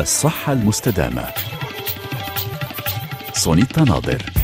الصحة 0.00 0.52
المستدامة. 0.52 1.24
سونيتا 3.32 3.84
ناظر. 3.84 4.37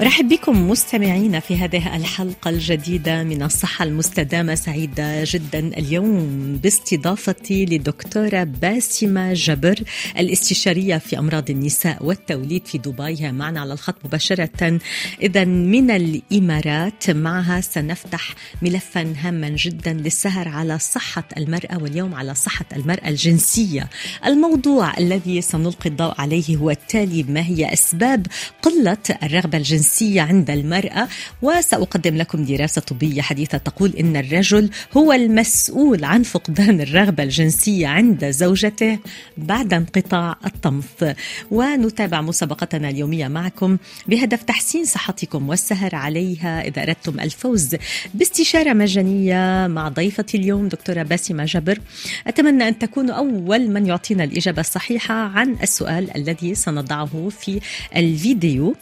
أرحب 0.00 0.28
بكم 0.28 0.70
مستمعينا 0.70 1.40
في 1.40 1.56
هذه 1.56 1.96
الحلقة 1.96 2.48
الجديدة 2.48 3.22
من 3.24 3.42
الصحة 3.42 3.84
المستدامة 3.84 4.54
سعيدة 4.54 5.24
جدا 5.24 5.58
اليوم 5.58 6.56
باستضافتي 6.62 7.64
للدكتوره 7.64 8.44
باسمة 8.44 9.32
جبر 9.32 9.80
الاستشارية 10.18 10.98
في 10.98 11.18
أمراض 11.18 11.50
النساء 11.50 12.04
والتوليد 12.04 12.66
في 12.66 12.78
دبي. 12.78 13.22
هي 13.22 13.32
معنا 13.32 13.60
على 13.60 13.72
الخط 13.72 13.94
مباشرة. 14.04 14.80
اذا 15.22 15.44
من 15.44 15.90
الإمارات 15.90 17.10
معها 17.10 17.60
سنفتح 17.60 18.34
ملفا 18.62 19.14
هاما 19.18 19.48
جدا 19.48 19.92
للسهر 19.92 20.48
على 20.48 20.78
صحة 20.78 21.28
المرأة 21.36 21.82
واليوم 21.82 22.14
على 22.14 22.34
صحة 22.34 22.66
المرأة 22.76 23.08
الجنسية. 23.08 23.88
الموضوع 24.26 24.98
الذي 24.98 25.40
سنلقي 25.40 25.90
الضوء 25.90 26.14
عليه 26.20 26.56
هو 26.56 26.70
التالي 26.70 27.22
ما 27.22 27.40
هي 27.40 27.72
أسباب 27.72 28.26
قلة 28.62 28.98
الرغبة 29.22 29.58
الجنسية 29.58 29.85
الجنسية 29.86 30.20
عند 30.20 30.50
المرأة 30.50 31.08
وسأقدم 31.42 32.16
لكم 32.16 32.44
دراسة 32.44 32.80
طبية 32.80 33.22
حديثة 33.22 33.58
تقول 33.58 33.94
إن 34.00 34.16
الرجل 34.16 34.70
هو 34.96 35.12
المسؤول 35.12 36.04
عن 36.04 36.22
فقدان 36.22 36.80
الرغبة 36.80 37.22
الجنسية 37.22 37.86
عند 37.86 38.30
زوجته 38.30 38.98
بعد 39.36 39.74
انقطاع 39.74 40.36
الطمث. 40.46 41.14
ونتابع 41.50 42.20
مسابقتنا 42.20 42.88
اليومية 42.90 43.28
معكم 43.28 43.78
بهدف 44.06 44.42
تحسين 44.42 44.84
صحتكم 44.84 45.48
والسهر 45.48 45.94
عليها 45.94 46.66
إذا 46.68 46.82
أردتم 46.82 47.20
الفوز 47.20 47.76
باستشارة 48.14 48.72
مجانية 48.72 49.66
مع 49.66 49.88
ضيفتي 49.88 50.36
اليوم 50.36 50.68
دكتورة 50.68 51.02
باسمة 51.02 51.44
جبر. 51.44 51.78
أتمنى 52.26 52.68
أن 52.68 52.78
تكونوا 52.78 53.14
أول 53.14 53.70
من 53.70 53.86
يعطينا 53.86 54.24
الإجابة 54.24 54.60
الصحيحة 54.60 55.14
عن 55.14 55.56
السؤال 55.62 56.16
الذي 56.16 56.54
سنضعه 56.54 57.28
في 57.40 57.60
الفيديو. 57.96 58.74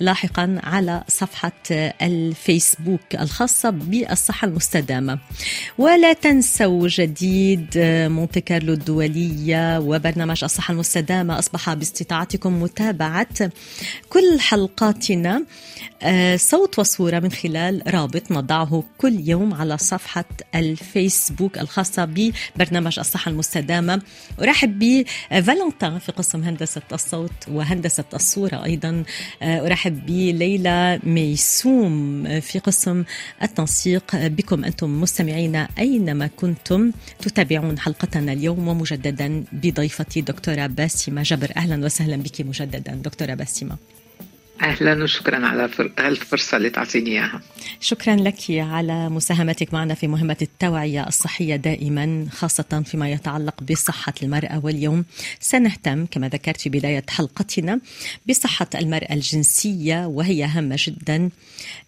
لاحقا 0.00 0.51
على 0.58 1.04
صفحة 1.08 1.52
الفيسبوك 2.02 3.14
الخاصة 3.20 3.70
بالصحة 3.70 4.48
المستدامة. 4.48 5.18
ولا 5.78 6.12
تنسوا 6.12 6.88
جديد 6.88 7.68
مونتي 7.76 8.40
كارلو 8.40 8.72
الدولية 8.72 9.78
وبرنامج 9.78 10.44
الصحة 10.44 10.72
المستدامة 10.72 11.38
أصبح 11.38 11.74
باستطاعتكم 11.74 12.62
متابعة 12.62 13.50
كل 14.08 14.40
حلقاتنا 14.40 15.44
آه، 16.02 16.36
صوت 16.36 16.78
وصورة 16.78 17.18
من 17.18 17.32
خلال 17.32 17.82
رابط 17.86 18.32
نضعه 18.32 18.84
كل 18.98 19.28
يوم 19.28 19.54
على 19.54 19.78
صفحة 19.78 20.24
الفيسبوك 20.54 21.58
الخاصة 21.58 22.04
ببرنامج 22.04 22.98
الصحة 22.98 23.28
المستدامة. 23.30 24.02
أرحب 24.40 24.78
بفالنتين 24.78 25.98
في 25.98 26.12
قسم 26.12 26.42
هندسة 26.42 26.82
الصوت 26.92 27.32
وهندسة 27.48 28.04
الصورة 28.14 28.64
أيضا. 28.64 29.02
آه، 29.42 29.66
أرحب 29.66 30.06
بليلى 30.42 31.00
ميسوم 31.04 32.24
في 32.40 32.58
قسم 32.58 33.04
التنسيق 33.42 34.16
بكم 34.16 34.64
أنتم 34.64 35.00
مستمعين 35.00 35.56
أينما 35.56 36.26
كنتم 36.26 36.92
تتابعون 37.18 37.78
حلقتنا 37.78 38.32
اليوم 38.32 38.68
ومجددا 38.68 39.44
بضيفتي 39.52 40.20
دكتورة 40.20 40.66
باسمة 40.66 41.22
جبر. 41.22 41.52
أهلا 41.56 41.84
وسهلا 41.84 42.16
بك 42.16 42.40
مجددا 42.40 42.94
دكتورة 42.94 43.34
باسمة. 43.34 43.76
أهلا 44.60 45.02
وشكرا 45.02 45.46
على 45.46 45.70
الفرصة 45.98 46.56
اللي 46.56 46.70
تعطيني 46.70 47.10
إياها. 47.10 47.42
شكرا 47.80 48.16
لك 48.16 48.50
على 48.50 49.08
مساهمتك 49.08 49.74
معنا 49.74 49.94
في 49.94 50.06
مهمة 50.06 50.36
التوعية 50.42 51.06
الصحية 51.08 51.56
دائما 51.56 52.26
خاصة 52.32 52.82
فيما 52.86 53.10
يتعلق 53.10 53.62
بصحة 53.62 54.14
المرأة 54.22 54.60
واليوم. 54.64 55.04
سنهتم 55.40 56.06
كما 56.06 56.28
ذكرت 56.28 56.60
في 56.60 56.68
بدايه 56.68 57.04
حلقتنا 57.10 57.80
بصحة 58.28 58.68
المرأة 58.74 59.12
الجنسية 59.12 60.06
وهي 60.06 60.44
هامه 60.44 60.76
جدا 60.78 61.30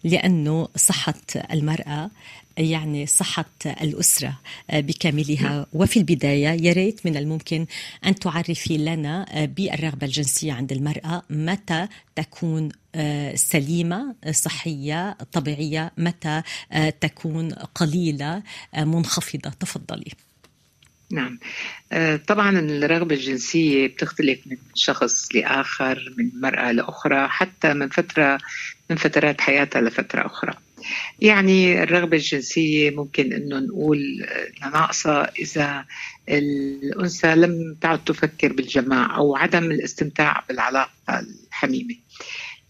لأنه 0.03 0.67
صحة 0.75 1.13
المرأة 1.53 2.09
يعني 2.57 3.05
صحة 3.05 3.45
الأسرة 3.65 4.39
بكاملها. 4.73 5.65
وفي 5.73 5.99
البداية 5.99 6.47
يا 6.47 6.73
ريت 6.73 7.05
من 7.05 7.17
الممكن 7.17 7.65
أن 8.05 8.15
تعرفي 8.15 8.77
لنا 8.77 9.45
بالرغبة 9.45 10.07
الجنسية 10.07 10.53
عند 10.53 10.71
المرأة 10.71 11.23
متى 11.29 11.87
تكون 12.15 12.69
سليمة 13.35 14.15
صحية 14.31 15.17
طبيعية 15.31 15.91
متى 15.97 16.41
تكون 17.01 17.51
قليلة 17.53 18.43
منخفضة. 18.77 19.49
تفضلي. 19.49 20.11
نعم. 21.11 21.39
طبعا 22.27 22.59
الرغبة 22.59 23.15
الجنسية 23.15 23.87
بتختلف 23.87 24.39
من 24.45 24.57
شخص 24.75 25.35
لآخر 25.35 26.13
من 26.17 26.41
مرأة 26.41 26.71
لأخرى 26.71 27.27
حتى 27.27 27.73
من 27.73 27.89
فترة 27.89 28.37
من 28.89 28.95
فترات 28.95 29.41
حياتها 29.41 29.81
لفترة 29.81 30.25
أخرى. 30.25 30.53
يعني 31.19 31.83
الرغبة 31.83 32.17
الجنسية 32.17 32.91
ممكن 32.91 33.33
أنه 33.33 33.59
نقول 33.59 34.25
ناقصة 34.61 35.23
إذا 35.23 35.85
الأنثى 36.29 37.35
لم 37.35 37.77
تعد 37.81 38.03
تفكر 38.03 38.53
بالجماع 38.53 39.17
أو 39.17 39.35
عدم 39.35 39.63
الاستمتاع 39.63 40.43
بالعلاقة 40.49 40.91
الحميمة. 41.09 41.95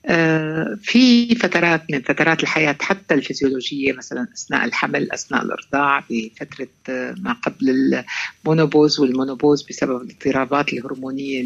آه، 0.07 0.77
في 0.81 1.35
فترات 1.35 1.91
من 1.91 2.01
فترات 2.01 2.43
الحياة 2.43 2.77
حتى 2.81 3.13
الفيزيولوجية 3.13 3.93
مثلا 3.93 4.27
أثناء 4.33 4.65
الحمل 4.65 5.11
أثناء 5.11 5.43
الإرضاع 5.43 6.03
بفترة 6.09 6.67
آه، 6.89 7.15
ما 7.17 7.33
قبل 7.33 8.03
ال 8.45 8.51
ménopause 8.51 8.99
وال 8.99 9.11
ménopause 9.11 9.63
بسبب 9.69 10.01
الاضطرابات 10.01 10.73
الهرمونية 10.73 11.41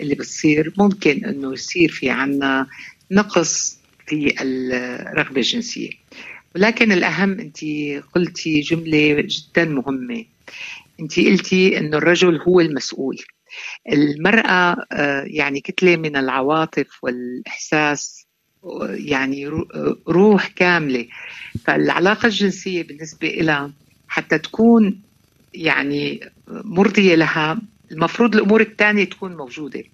اللي 0.00 0.14
بتصير 0.14 0.72
ممكن 0.78 1.24
أنه 1.24 1.52
يصير 1.52 1.88
في 1.88 2.10
عنا 2.10 2.66
نقص 3.10 3.77
في 4.08 4.34
الرغبة 4.42 5.36
الجنسية. 5.36 5.90
ولكن 6.56 6.92
الأهم 6.92 7.40
أنت 7.40 7.58
قلتي 8.14 8.60
جملة 8.60 9.26
جدا 9.28 9.64
مهمة. 9.64 10.24
أنت 11.00 11.20
قلتي 11.20 11.78
أنه 11.78 11.96
الرجل 11.96 12.36
هو 12.36 12.60
المسؤول. 12.60 13.16
المرأة 13.92 14.76
آه، 14.92 15.24
يعني 15.26 15.60
كتلة 15.60 15.96
من 15.96 16.16
العواطف 16.16 16.88
والإحساس 17.02 18.26
يعني 18.90 19.46
روح 20.08 20.46
كاملة. 20.46 21.06
فالعلاقة 21.64 22.26
الجنسية 22.26 22.82
بالنسبة 22.82 23.28
لها 23.28 23.72
حتى 24.08 24.38
تكون 24.38 25.02
يعني 25.54 26.20
مرضية 26.48 27.14
لها 27.14 27.60
المفروض 27.92 28.34
الأمور 28.34 28.60
الثانية 28.60 29.04
تكون 29.04 29.36
موجودة. 29.36 29.84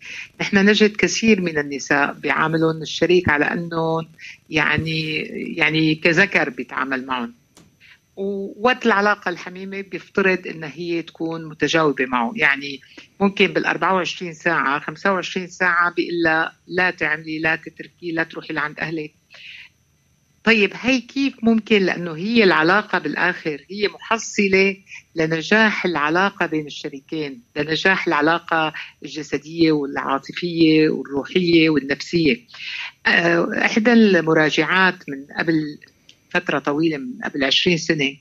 نحن 0.40 0.56
نجد 0.56 0.96
كثير 0.96 1.40
من 1.40 1.58
النساء 1.58 2.12
بيعاملون 2.12 2.82
الشريك 2.82 3.28
على 3.28 3.44
انه 3.44 4.06
يعني 4.50 5.16
يعني 5.56 5.94
كذكر 5.94 6.50
بيتعامل 6.50 7.06
معهم. 7.06 7.34
ووقت 8.16 8.86
العلاقة 8.86 9.28
الحميمة 9.28 9.80
بيفترض 9.80 10.46
إن 10.46 10.64
هي 10.64 11.02
تكون 11.02 11.48
متجاوبة 11.48 12.06
معه. 12.06 12.32
يعني 12.36 12.80
ممكن 13.20 13.46
بال 13.46 13.66
24 13.66 14.32
ساعة 14.32 14.78
25 14.80 15.46
ساعة 15.46 15.94
بيقول 15.94 16.22
لا 16.24 16.52
لا 16.66 16.90
تعملي 16.90 17.38
لا 17.38 17.56
تتركي 17.56 18.12
لا 18.12 18.22
تروحي 18.22 18.54
لعند 18.54 18.80
أهلك. 18.80 19.14
طيب 20.44 20.70
هي 20.74 21.00
كيف 21.00 21.34
ممكن؟ 21.42 21.82
لأنه 21.82 22.16
هي 22.16 22.44
العلاقة 22.44 22.98
بالآخر 22.98 23.64
هي 23.70 23.88
محصلة 23.88 24.76
لنجاح 25.14 25.84
العلاقة 25.84 26.46
بين 26.46 26.66
الشريكين 26.66 27.42
لنجاح 27.56 28.06
العلاقة 28.06 28.72
الجسدية 29.02 29.72
والعاطفية 29.72 30.88
والروحية 30.88 31.70
والنفسية. 31.70 32.40
آه، 33.06 33.48
إحدى 33.64 33.92
المراجعات 33.92 35.08
من 35.08 35.26
قبل 35.38 35.78
فترة 36.30 36.58
طويلة 36.58 36.96
من 36.98 37.18
قبل 37.24 37.44
20 37.44 37.76
سنة 37.76 38.16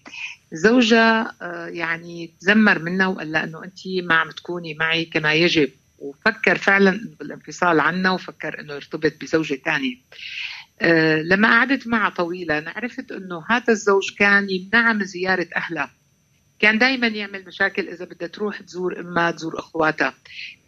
زوجها 0.51 1.35
آه، 1.41 1.67
يعني 1.67 2.33
تذمر 2.41 2.79
منها 2.79 3.07
وقال 3.07 3.31
لها 3.31 3.43
أنه 3.43 3.63
أنت 3.63 3.79
ما 4.03 4.15
عم 4.15 4.29
تكوني 4.29 4.73
معي 4.73 5.05
كما 5.05 5.33
يجب. 5.33 5.69
وفكر 5.99 6.57
فعلا 6.57 7.15
بالانفصال 7.19 7.79
عنا 7.79 8.11
وفكر 8.11 8.59
أنه 8.59 8.73
يرتبط 8.73 9.13
بزوجة 9.21 9.55
ثانية 9.65 9.95
آه، 9.95 10.62
لما 11.21 11.47
قعدت 11.47 11.87
معها 11.87 12.09
طويلة 12.09 12.63
عرفت 12.67 13.11
أنه 13.11 13.43
هذا 13.49 13.73
الزوج 13.73 14.15
كان 14.19 14.49
يمنعها 14.49 14.93
من 14.93 15.05
زيارة 15.05 15.47
أهلها 15.55 15.91
كان 16.59 16.77
دائما 16.77 17.07
يعمل 17.07 17.45
مشاكل 17.45 17.87
إذا 17.87 18.05
بدها 18.05 18.27
تروح 18.27 18.61
تزور 18.61 18.99
أمها 18.99 19.31
تزور 19.31 19.59
أخواتها 19.59 20.13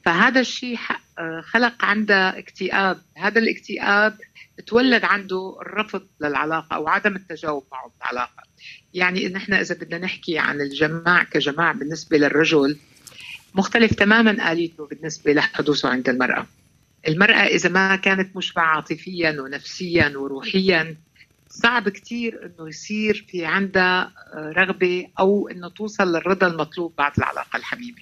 فهذا 0.05 0.39
الشيء 0.39 0.77
آه، 1.19 1.41
خلق 1.41 1.85
عندها 1.85 2.39
اكتئاب. 2.39 3.01
هذا 3.17 3.39
الاكتئاب 3.39 4.17
تولد 4.67 5.03
عنده 5.03 5.57
الرفض 5.61 6.07
للعلاقة 6.21 6.75
أو 6.75 6.87
عدم 6.87 7.15
التجاوب 7.15 7.63
معه 7.71 7.91
بالعلاقة 7.99 8.43
يعني 8.93 9.27
إن 9.27 9.35
إحنا 9.35 9.61
إذا 9.61 9.75
بدنا 9.75 9.97
نحكي 9.97 10.39
عن 10.39 10.61
الجماع 10.61 11.23
كجماع 11.23 11.71
بالنسبة 11.71 12.17
للرجل 12.17 12.77
مختلف 13.53 13.93
تماما 13.93 14.51
آليته 14.51 14.87
بالنسبة 14.87 15.33
لحدوثه 15.33 15.89
عند 15.89 16.09
المرأة. 16.09 16.47
المرأة 17.07 17.33
إذا 17.45 17.69
ما 17.69 17.95
كانت 17.95 18.35
مشبعة 18.35 18.65
عاطفيا 18.65 19.41
ونفسيا 19.41 20.13
وروحيا 20.17 20.97
صعب 21.49 21.89
كتير 21.89 22.45
إنه 22.45 22.67
يصير 22.69 23.25
في 23.29 23.45
عندها 23.45 24.13
رغبة 24.35 25.07
أو 25.19 25.47
إنه 25.47 25.69
توصل 25.69 26.11
للرضا 26.11 26.47
المطلوب 26.47 26.93
بعد 26.97 27.11
العلاقة 27.17 27.57
الحميمة. 27.57 27.97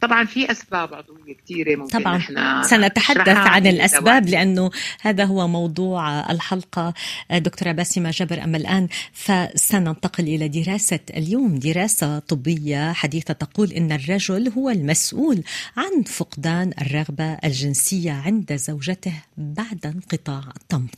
طبعا 0.00 0.24
في 0.24 0.50
أسباب 0.50 0.94
عضوية 0.94 1.36
كثيره 1.44 1.76
ممكن 1.76 1.98
طبعا. 1.98 2.16
إحنا 2.16 2.62
سنتحدث 2.62 3.28
عن 3.28 3.66
الأسباب 3.66 4.28
لأنه 4.28 4.70
هذا 5.00 5.24
هو 5.24 5.48
موضوع 5.48 6.30
الحلقة. 6.30 6.94
دكتورة 7.30 7.72
باسمة 7.72 8.10
جبر 8.10 8.44
أما 8.44 8.56
الآن 8.56 8.88
فسننتقل 9.12 10.24
إلى 10.24 10.48
دراسة 10.48 11.00
اليوم. 11.16 11.58
دراسة 11.58 12.18
طبية 12.18 12.92
حديثة 12.92 13.34
تقول 13.34 13.72
إن 13.72 13.92
الرجل 13.92 14.52
هو 14.56 14.70
المسؤول 14.70 15.42
عن 15.76 16.02
فقدان 16.02 16.72
الرغبة 16.80 17.34
الجنسية 17.44 18.12
عند 18.12 18.56
زوجته 18.56 19.12
بعد 19.36 19.86
انقطاع 19.86 20.42
الطمث. 20.56 20.94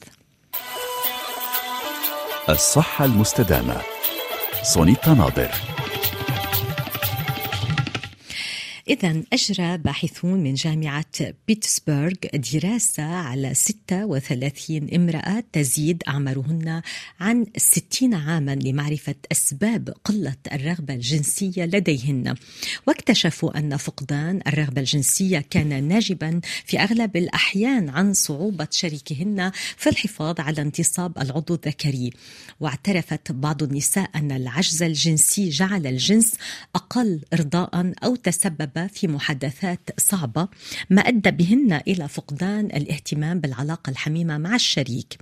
الصحة 2.48 3.04
المستدامة 3.04 3.76
سونيتا 4.62 5.14
ناظر. 5.14 5.50
إذا 8.88 9.22
أجرى 9.32 9.78
باحثون 9.78 10.40
من 10.40 10.54
جامعة 10.54 11.34
بيتسبرغ 11.48 12.14
دراسة 12.52 13.02
على 13.02 13.54
36 13.54 14.94
امرأة 14.94 15.44
تزيد 15.52 16.02
أعمارهن 16.08 16.82
عن 17.20 17.46
60 17.56 18.14
عاما 18.14 18.54
لمعرفة 18.54 19.14
أسباب 19.32 19.94
قلة 20.04 20.36
الرغبة 20.52 20.94
الجنسية 20.94 21.64
لديهن. 21.64 22.34
واكتشفوا 22.86 23.58
أن 23.58 23.76
فقدان 23.76 24.40
الرغبة 24.46 24.80
الجنسية 24.80 25.44
كان 25.50 25.84
ناجبا 25.84 26.40
في 26.64 26.80
أغلب 26.80 27.16
الأحيان 27.16 27.88
عن 27.88 28.12
صعوبة 28.12 28.68
شريكهن 28.70 29.52
في 29.76 29.88
الحفاظ 29.88 30.40
على 30.40 30.62
انتصاب 30.62 31.18
العضو 31.18 31.54
الذكري. 31.54 32.10
واعترفت 32.60 33.32
بعض 33.32 33.62
النساء 33.62 34.10
أن 34.14 34.32
العجز 34.32 34.82
الجنسي 34.82 35.48
جعل 35.48 35.86
الجنس 35.86 36.34
أقل 36.74 37.20
إرضاء 37.32 37.92
أو 38.04 38.16
تسبب 38.16 38.77
في 38.86 39.08
محادثات 39.08 39.90
صعبة 40.00 40.48
ما 40.90 41.02
أدى 41.02 41.30
بهن 41.30 41.80
إلى 41.88 42.08
فقدان 42.08 42.64
الاهتمام 42.64 43.40
بالعلاقة 43.40 43.90
الحميمة 43.90 44.38
مع 44.38 44.54
الشريك. 44.54 45.16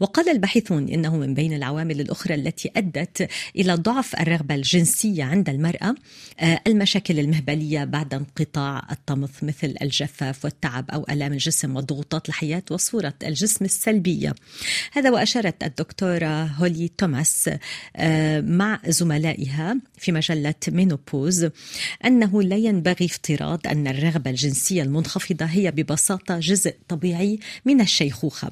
وقال 0.00 0.28
الباحثون 0.28 0.88
إنه 0.88 1.16
من 1.16 1.34
بين 1.34 1.52
العوامل 1.52 2.00
الأخرى 2.00 2.34
التي 2.34 2.70
أدت 2.76 3.28
إلى 3.56 3.74
ضعف 3.74 4.20
الرغبة 4.20 4.54
الجنسية 4.54 5.24
عند 5.24 5.48
المرأة 5.48 5.94
آه، 6.40 6.60
المشاكل 6.66 7.18
المهبلية 7.18 7.84
بعد 7.84 8.14
انقطاع 8.14 8.86
الطمث 8.90 9.44
مثل 9.44 9.74
الجفاف 9.82 10.44
والتعب 10.44 10.90
أو 10.90 11.06
ألام 11.10 11.32
الجسم 11.32 11.76
وضغوطات 11.76 12.28
الحياة 12.28 12.62
وصورة 12.70 13.14
الجسم 13.22 13.64
السلبية. 13.64 14.34
هذا 14.92 15.10
وأشارت 15.10 15.62
الدكتورة 15.64 16.44
هولي 16.44 16.90
توماس 16.98 17.50
آه، 17.96 18.40
مع 18.40 18.80
زملائها 18.86 19.76
في 19.98 20.12
مجلة 20.12 20.54
مينوبوز 20.68 21.48
أنه 22.04 22.42
لا 22.42 22.56
ينبغي 22.56 23.01
افتراض 23.04 23.66
أن 23.66 23.86
الرغبة 23.86 24.30
الجنسية 24.30 24.82
المنخفضة 24.82 25.44
هي 25.44 25.70
ببساطة 25.70 26.38
جزء 26.38 26.74
طبيعي 26.88 27.38
من 27.64 27.80
الشيخوخة. 27.80 28.50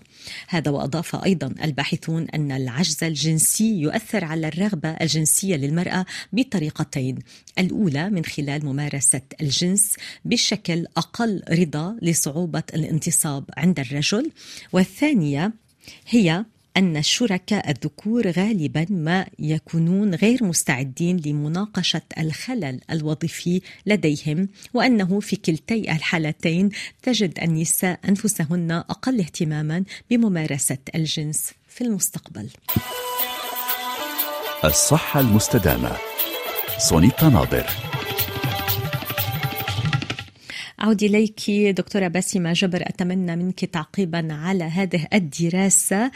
هذا 0.49 0.71
وأضاف 0.71 1.17
أيضا 1.17 1.55
الباحثون 1.65 2.29
أن 2.35 2.53
العجز 2.53 3.05
الجنسي 3.05 3.81
يؤثر 3.81 4.25
على 4.25 4.49
الرغبة 4.49 4.89
الجنسية 4.89 5.57
للمرأة 5.57 6.07
بطريقتين. 6.33 7.19
الأولى 7.59 8.11
من 8.11 8.25
خلال 8.25 8.65
ممارسة 8.65 9.23
الجنس 9.41 9.97
بشكل 10.25 10.87
أقل 10.97 11.43
رضا 11.51 11.97
لصعوبة 12.03 12.63
الانتصاب 12.75 13.45
عند 13.57 13.81
الرجل 13.81 14.31
والثانية 14.73 15.53
هي 16.09 16.45
أن 16.77 16.97
الشركاء 16.97 17.71
الذكور 17.71 18.31
غالبا 18.31 18.87
ما 18.91 19.27
يكونون 19.39 20.15
غير 20.15 20.45
مستعدين 20.45 21.17
لمناقشة 21.27 22.03
الخلل 22.19 22.81
الوظيفي 22.91 23.61
لديهم 23.87 24.49
وأنه 24.75 25.21
في 25.21 25.37
كلتي 25.37 25.93
الحالتين 25.93 26.71
تجد 27.03 27.39
النساء 27.43 28.01
أنفسهن 28.09 28.71
أقل 28.71 29.21
اهتماما 29.21 29.85
بممارسة 30.11 30.79
الجنس 30.95 31.53
في 31.69 31.85
المستقبل. 31.85 32.51
الصحة 34.65 35.21
المستدامة 35.21 35.97
سونيتا 36.79 37.29
ناظر 37.29 37.90
أعود 40.83 41.03
إليك 41.03 41.51
دكتورة 41.51 42.09
باسمة 42.09 42.53
جبر 42.53 42.83
أتمنى 42.83 43.37
منك 43.37 43.65
تعقيبا 43.65 44.35
على 44.35 44.65
هذه 44.65 45.07
الدراسة. 45.15 46.11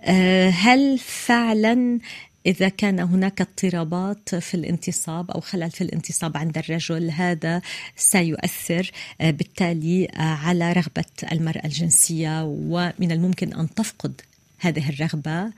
آه، 0.00 0.48
هل 0.48 0.98
فعلا 0.98 1.98
إذا 2.46 2.68
كان 2.68 3.00
هناك 3.00 3.40
اضطرابات 3.40 4.34
في 4.34 4.54
الانتصاب 4.54 5.30
أو 5.30 5.40
خلل 5.40 5.70
في 5.70 5.80
الانتصاب 5.80 6.36
عند 6.36 6.58
الرجل 6.58 7.10
هذا 7.10 7.62
سيؤثر 7.96 8.90
آه، 9.20 9.30
بالتالي 9.30 10.04
آه، 10.04 10.20
على 10.20 10.72
رغبة 10.72 11.32
المرأة 11.32 11.64
الجنسية 11.64 12.44
ومن 12.44 13.12
الممكن 13.12 13.54
أن 13.54 13.74
تفقد 13.74 14.20
هذه 14.58 14.88
الرغبة 14.88 15.52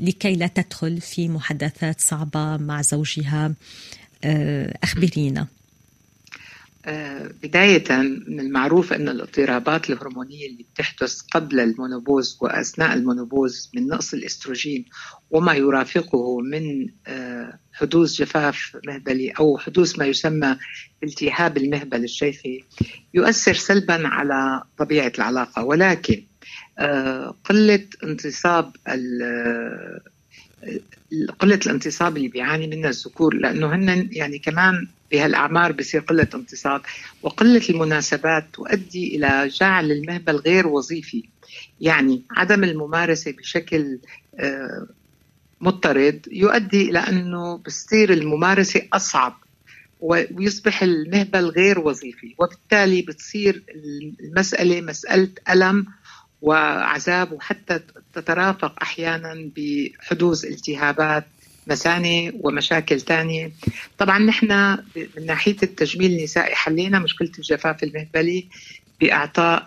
لكي 0.00 0.34
لا 0.34 0.46
تدخل 0.46 1.00
في 1.00 1.28
محادثات 1.28 2.00
صعبة 2.00 2.56
مع 2.56 2.82
زوجها 2.82 3.54
أخبرينا. 4.82 5.46
بداية 7.42 7.84
من 8.28 8.40
المعروف 8.40 8.92
أن 8.92 9.08
الاضطرابات 9.08 9.90
الهرمونية 9.90 10.46
اللي 10.46 10.66
بتحدث 10.72 11.20
قبل 11.20 11.60
ال 11.60 11.68
ménopause 11.68 12.38
وأثناء 12.40 12.94
ال 12.94 13.02
ménopause 13.02 13.70
من 13.74 13.86
نقص 13.86 14.14
الإستروجين 14.14 14.84
وما 15.30 15.54
يرافقه 15.54 16.40
من 16.40 16.88
آه، 17.06 17.58
حدوث 17.72 18.12
جفاف 18.12 18.76
مهبلي 18.86 19.30
أو 19.30 19.58
حدوث 19.58 19.98
ما 19.98 20.06
يسمى 20.06 20.56
التهاب 21.02 21.56
المهبل 21.56 22.04
الشيخي 22.04 22.64
يؤثر 23.14 23.54
سلبا 23.54 24.08
على 24.08 24.62
طبيعة 24.78 25.12
العلاقة. 25.18 25.64
ولكن 25.64 26.24
آه، 26.78 27.36
قلة 27.44 27.86
انتصاب 28.04 28.72
قلة 31.38 31.60
الانتصاب 31.66 32.16
اللي 32.16 32.28
بيعاني 32.28 32.66
منها 32.66 32.90
الذكور 32.90 33.34
لأنه 33.34 33.74
هن 33.74 34.08
يعني 34.12 34.38
كمان 34.38 34.88
بهالأعمار 35.12 35.72
بصير 35.72 36.00
قلة 36.00 36.28
انتصاب. 36.34 36.80
وقلة 37.22 37.62
المناسبات 37.70 38.46
تؤدي 38.52 39.16
إلى 39.16 39.48
جعل 39.48 39.92
المهبل 39.92 40.36
غير 40.36 40.66
وظيفي. 40.66 41.24
يعني 41.80 42.22
عدم 42.30 42.64
الممارسة 42.64 43.30
بشكل 43.30 43.98
آه، 44.38 44.86
مضطرد 45.60 46.28
يؤدي 46.32 46.90
إلى 46.90 46.98
أنه 46.98 47.56
بتصير 47.56 48.12
الممارسة 48.12 48.82
أصعب 48.92 49.36
ويصبح 50.00 50.82
المهبل 50.82 51.44
غير 51.44 51.78
وظيفي. 51.78 52.34
وبالتالي 52.38 53.02
بتصير 53.02 53.62
المسألة 54.20 54.80
مسألة 54.80 55.30
ألم 55.50 55.86
وعذاب 56.42 57.32
وحتى 57.32 57.80
تترافق 58.14 58.82
أحيانا 58.82 59.50
بحدوث 59.56 60.44
التهابات 60.44 61.26
مثانه 61.66 62.32
ومشاكل 62.40 63.00
ثانية 63.00 63.52
طبعا 63.98 64.18
نحن 64.18 64.78
من 65.16 65.26
ناحية 65.26 65.56
التجميل 65.62 66.12
النسائي 66.12 66.54
حلينا 66.54 66.98
مشكلة 66.98 67.30
الجفاف 67.38 67.82
المهبلي 67.82 68.46
بإعطاء 69.00 69.66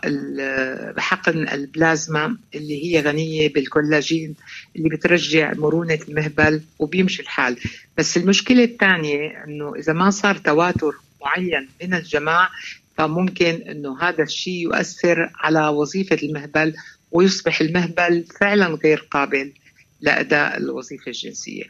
بحقن 0.98 1.48
البلازما 1.50 2.38
اللي 2.56 2.86
هي 2.86 3.02
غنية 3.02 3.54
بالكولاجين 3.54 4.36
اللي 4.76 4.90
بترجع 4.90 5.54
مرونة 5.54 6.00
المهبل 6.10 6.62
وبيمشي 6.80 7.22
الحال. 7.22 7.58
بس 7.98 8.18
المشكلة 8.18 8.64
الثانية 8.64 9.44
إنه 9.48 9.76
إذا 9.76 9.94
ما 9.94 10.10
صار 10.10 10.38
تواتر 10.38 10.94
معين 11.22 11.70
من 11.84 11.94
الجماع 11.94 12.50
فممكن 12.98 13.62
إنه 13.70 14.02
هذا 14.02 14.24
الشيء 14.24 14.64
يؤثر 14.64 15.32
على 15.36 15.68
وظيفة 15.68 16.18
المهبل 16.24 16.76
ويصبح 17.12 17.62
المهبل 17.62 18.26
فعلا 18.40 18.68
غير 18.68 19.08
قابل 19.12 19.54
لأداء 20.02 20.58
الوظيفة 20.58 21.08
الجنسية. 21.08 21.64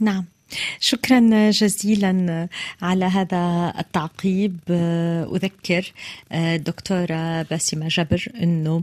نعم 0.00 0.24
شكرا 0.80 1.50
جزيلا 1.50 2.48
على 2.82 3.04
هذا 3.04 3.74
التعقيب. 3.78 4.58
أذكر 5.34 5.92
دكتورة 6.56 7.42
باسمة 7.42 7.88
جبر 7.88 8.28
أنه 8.42 8.82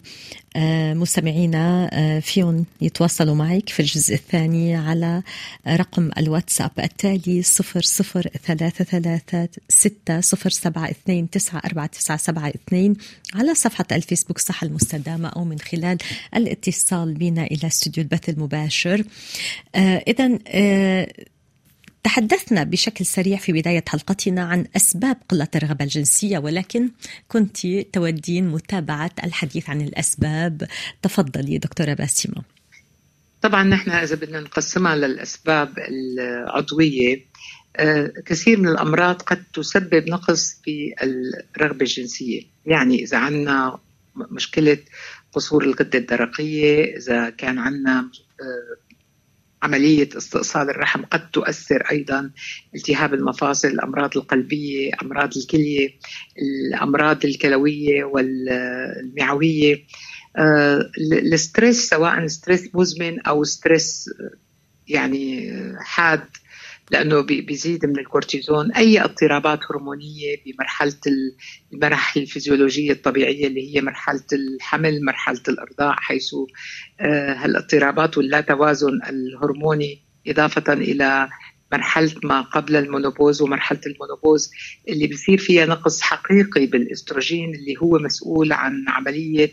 مستمعينا 0.95 1.89
فيون 2.19 2.65
يتواصلوا 2.81 3.35
معك 3.35 3.69
في 3.69 3.79
الجزء 3.79 4.15
الثاني 4.15 4.75
على 4.75 5.21
رقم 5.67 6.11
الواتساب 6.17 6.71
التالي 6.79 7.41
صفر 7.41 7.81
صفر 7.81 8.29
ثلاثة 8.45 8.83
ثلاثة 8.83 9.49
ستة 9.69 10.21
صفر 10.21 10.49
سبعة 10.49 10.89
اثنين 10.89 11.29
تسعة 11.29 11.61
أربعة 11.65 11.85
تسعة 11.85 12.17
سبعة 12.17 12.49
اثنين 12.49 12.95
على 13.33 13.55
صفحة 13.55 13.85
الفيسبوك 13.91 14.39
صحة 14.39 14.67
المستدامة 14.67 15.29
أو 15.29 15.43
من 15.43 15.59
خلال 15.59 15.97
الاتصال 16.35 17.13
بنا 17.13 17.43
إلى 17.43 17.67
استوديو 17.67 18.03
البث 18.03 18.29
المباشر. 18.29 19.03
إذا 19.75 20.39
تحدثنا 22.05 22.63
بشكل 22.63 23.05
سريع 23.05 23.37
في 23.37 23.51
بداية 23.53 23.83
حلقتنا 23.87 24.43
عن 24.43 24.65
أسباب 24.75 25.17
قلة 25.29 25.47
الرغبة 25.55 25.85
الجنسية 25.85 26.37
ولكن 26.37 26.89
كنت 27.27 27.67
تودين 27.93 28.47
متابعة 28.47 29.11
الحديث 29.23 29.69
عن 29.69 29.81
الأسباب. 29.81 30.67
تفضلي 31.01 31.57
دكتورة 31.57 31.93
باسمة. 31.93 32.43
طبعا 33.41 33.63
نحن 33.63 33.89
إذا 33.89 34.15
بدنا 34.15 34.39
نقسمها 34.39 34.95
للأسباب 34.95 35.73
العضوية 35.79 37.25
كثير 38.25 38.59
من 38.59 38.67
الأمراض 38.67 39.21
قد 39.21 39.43
تسبب 39.53 40.09
نقص 40.09 40.61
في 40.63 40.95
الرغبة 41.55 41.81
الجنسية. 41.81 42.41
يعني 42.65 43.03
إذا 43.03 43.17
عندنا 43.17 43.79
مشكلة 44.15 44.77
قصور 45.33 45.63
الغدة 45.63 45.99
الدرقية 45.99 46.97
إذا 46.97 47.29
كان 47.29 47.59
عندنا 47.59 48.09
عملية 49.63 50.09
استئصال 50.17 50.69
الرحم 50.69 51.01
قد 51.05 51.31
تؤثر 51.31 51.83
أيضا 51.91 52.31
التهاب 52.75 53.13
المفاصل 53.13 53.67
الأمراض 53.67 54.17
القلبية 54.17 54.91
أمراض 55.01 55.37
الكلية 55.37 55.89
الأمراض 56.41 57.25
الكلوية 57.25 58.03
والمعوية. 58.03 59.85
ال 61.33 61.41
stress 61.41 61.89
سواء 61.89 62.27
stress 62.27 62.69
مزمن 62.73 63.19
أو 63.19 63.43
stress 63.43 64.09
يعني 64.87 65.51
حاد 65.79 66.23
لأنه 66.91 67.21
بيزيد 67.21 67.85
من 67.85 67.99
الكورتيزون. 67.99 68.71
أي 68.71 69.01
اضطرابات 69.01 69.59
هرمونية 69.71 70.35
بمرحلة 70.45 70.99
المراحل 71.73 72.21
الفيزيولوجية 72.21 72.91
الطبيعية 72.91 73.47
اللي 73.47 73.75
هي 73.75 73.81
مرحلة 73.81 74.25
الحمل 74.33 75.05
مرحلة 75.05 75.41
الأرضاع 75.47 75.95
حيث 75.95 76.35
آه، 76.99 77.33
هالاضطرابات 77.33 78.17
واللا 78.17 78.41
توازن 78.41 78.99
الهرموني 79.09 80.01
إضافة 80.27 80.73
إلى 80.73 81.29
مرحلة 81.71 82.11
ما 82.23 82.41
قبل 82.41 82.75
ال 82.75 82.82
ménopause 82.82 83.41
ومرحلة 83.41 83.81
ال 83.85 83.92
ménopause 83.92 84.51
اللي 84.87 85.07
بيصير 85.07 85.37
فيها 85.37 85.65
نقص 85.65 86.01
حقيقي 86.01 86.65
بالإستروجين 86.65 87.55
اللي 87.55 87.75
هو 87.83 87.99
مسؤول 87.99 88.53
عن 88.53 88.85
عملية 88.87 89.51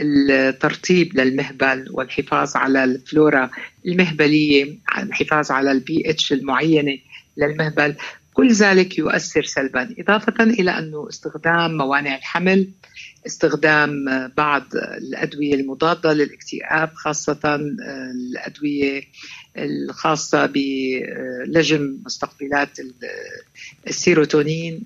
الترطيب 0.00 1.20
للمهبل 1.20 1.86
والحفاظ 1.90 2.56
على 2.56 2.84
الفلورا 2.84 3.50
المهبلية 3.86 4.76
الحفاظ 4.98 5.50
على 5.50 5.72
البي 5.72 6.10
اتش 6.10 6.32
المعينة 6.32 6.98
للمهبل 7.36 7.94
كل 8.34 8.52
ذلك 8.52 8.98
يؤثر 8.98 9.42
سلبا. 9.42 9.94
إضافة 9.98 10.44
إلى 10.44 10.70
أنه 10.78 11.08
استخدام 11.08 11.76
موانع 11.76 12.16
الحمل 12.16 12.68
استخدام 13.26 14.04
بعض 14.36 14.64
الأدوية 14.74 15.54
المضادة 15.54 16.12
للاكتئاب 16.12 16.90
خاصة 16.94 17.60
الأدوية 18.14 19.02
الخاصة 19.56 20.46
بلجم 20.46 21.96
مستقبلات 22.06 22.78
السيروتونين 23.86 24.82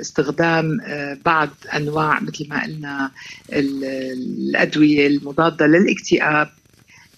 استخدام 0.00 0.80
بعض 1.24 1.50
أنواع 1.74 2.20
مثل 2.20 2.48
ما 2.48 2.62
قلنا 2.62 3.10
الأدوية 3.52 5.06
المضادة 5.06 5.66
للاكتئاب 5.66 6.50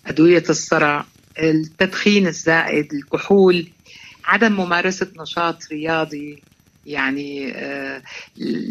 أدوية 0.06 0.44
الصرع 0.50 1.04
التدخين 1.38 2.26
الزائد 2.26 2.94
الكحول 2.94 3.68
عدم 4.24 4.52
ممارسة 4.52 5.06
نشاط 5.20 5.56
رياضي 5.72 6.42
يعني 6.86 7.52
آه 7.54 8.02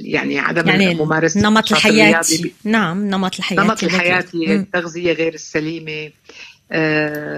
يعني 0.03 0.39
عدم 0.39 0.67
يعني 0.67 0.95
ممارسة 0.95 1.37
النمط 1.39 1.71
الحياتي 1.71 2.53
نعم 2.63 3.07
نمط 3.07 3.35
الحياتي 3.35 3.63
نمط 3.63 3.83
الحياتي 3.83 4.55
التغذية 4.55 5.13
غير 5.13 5.33
السليمة. 5.33 5.91
آه 5.91 6.11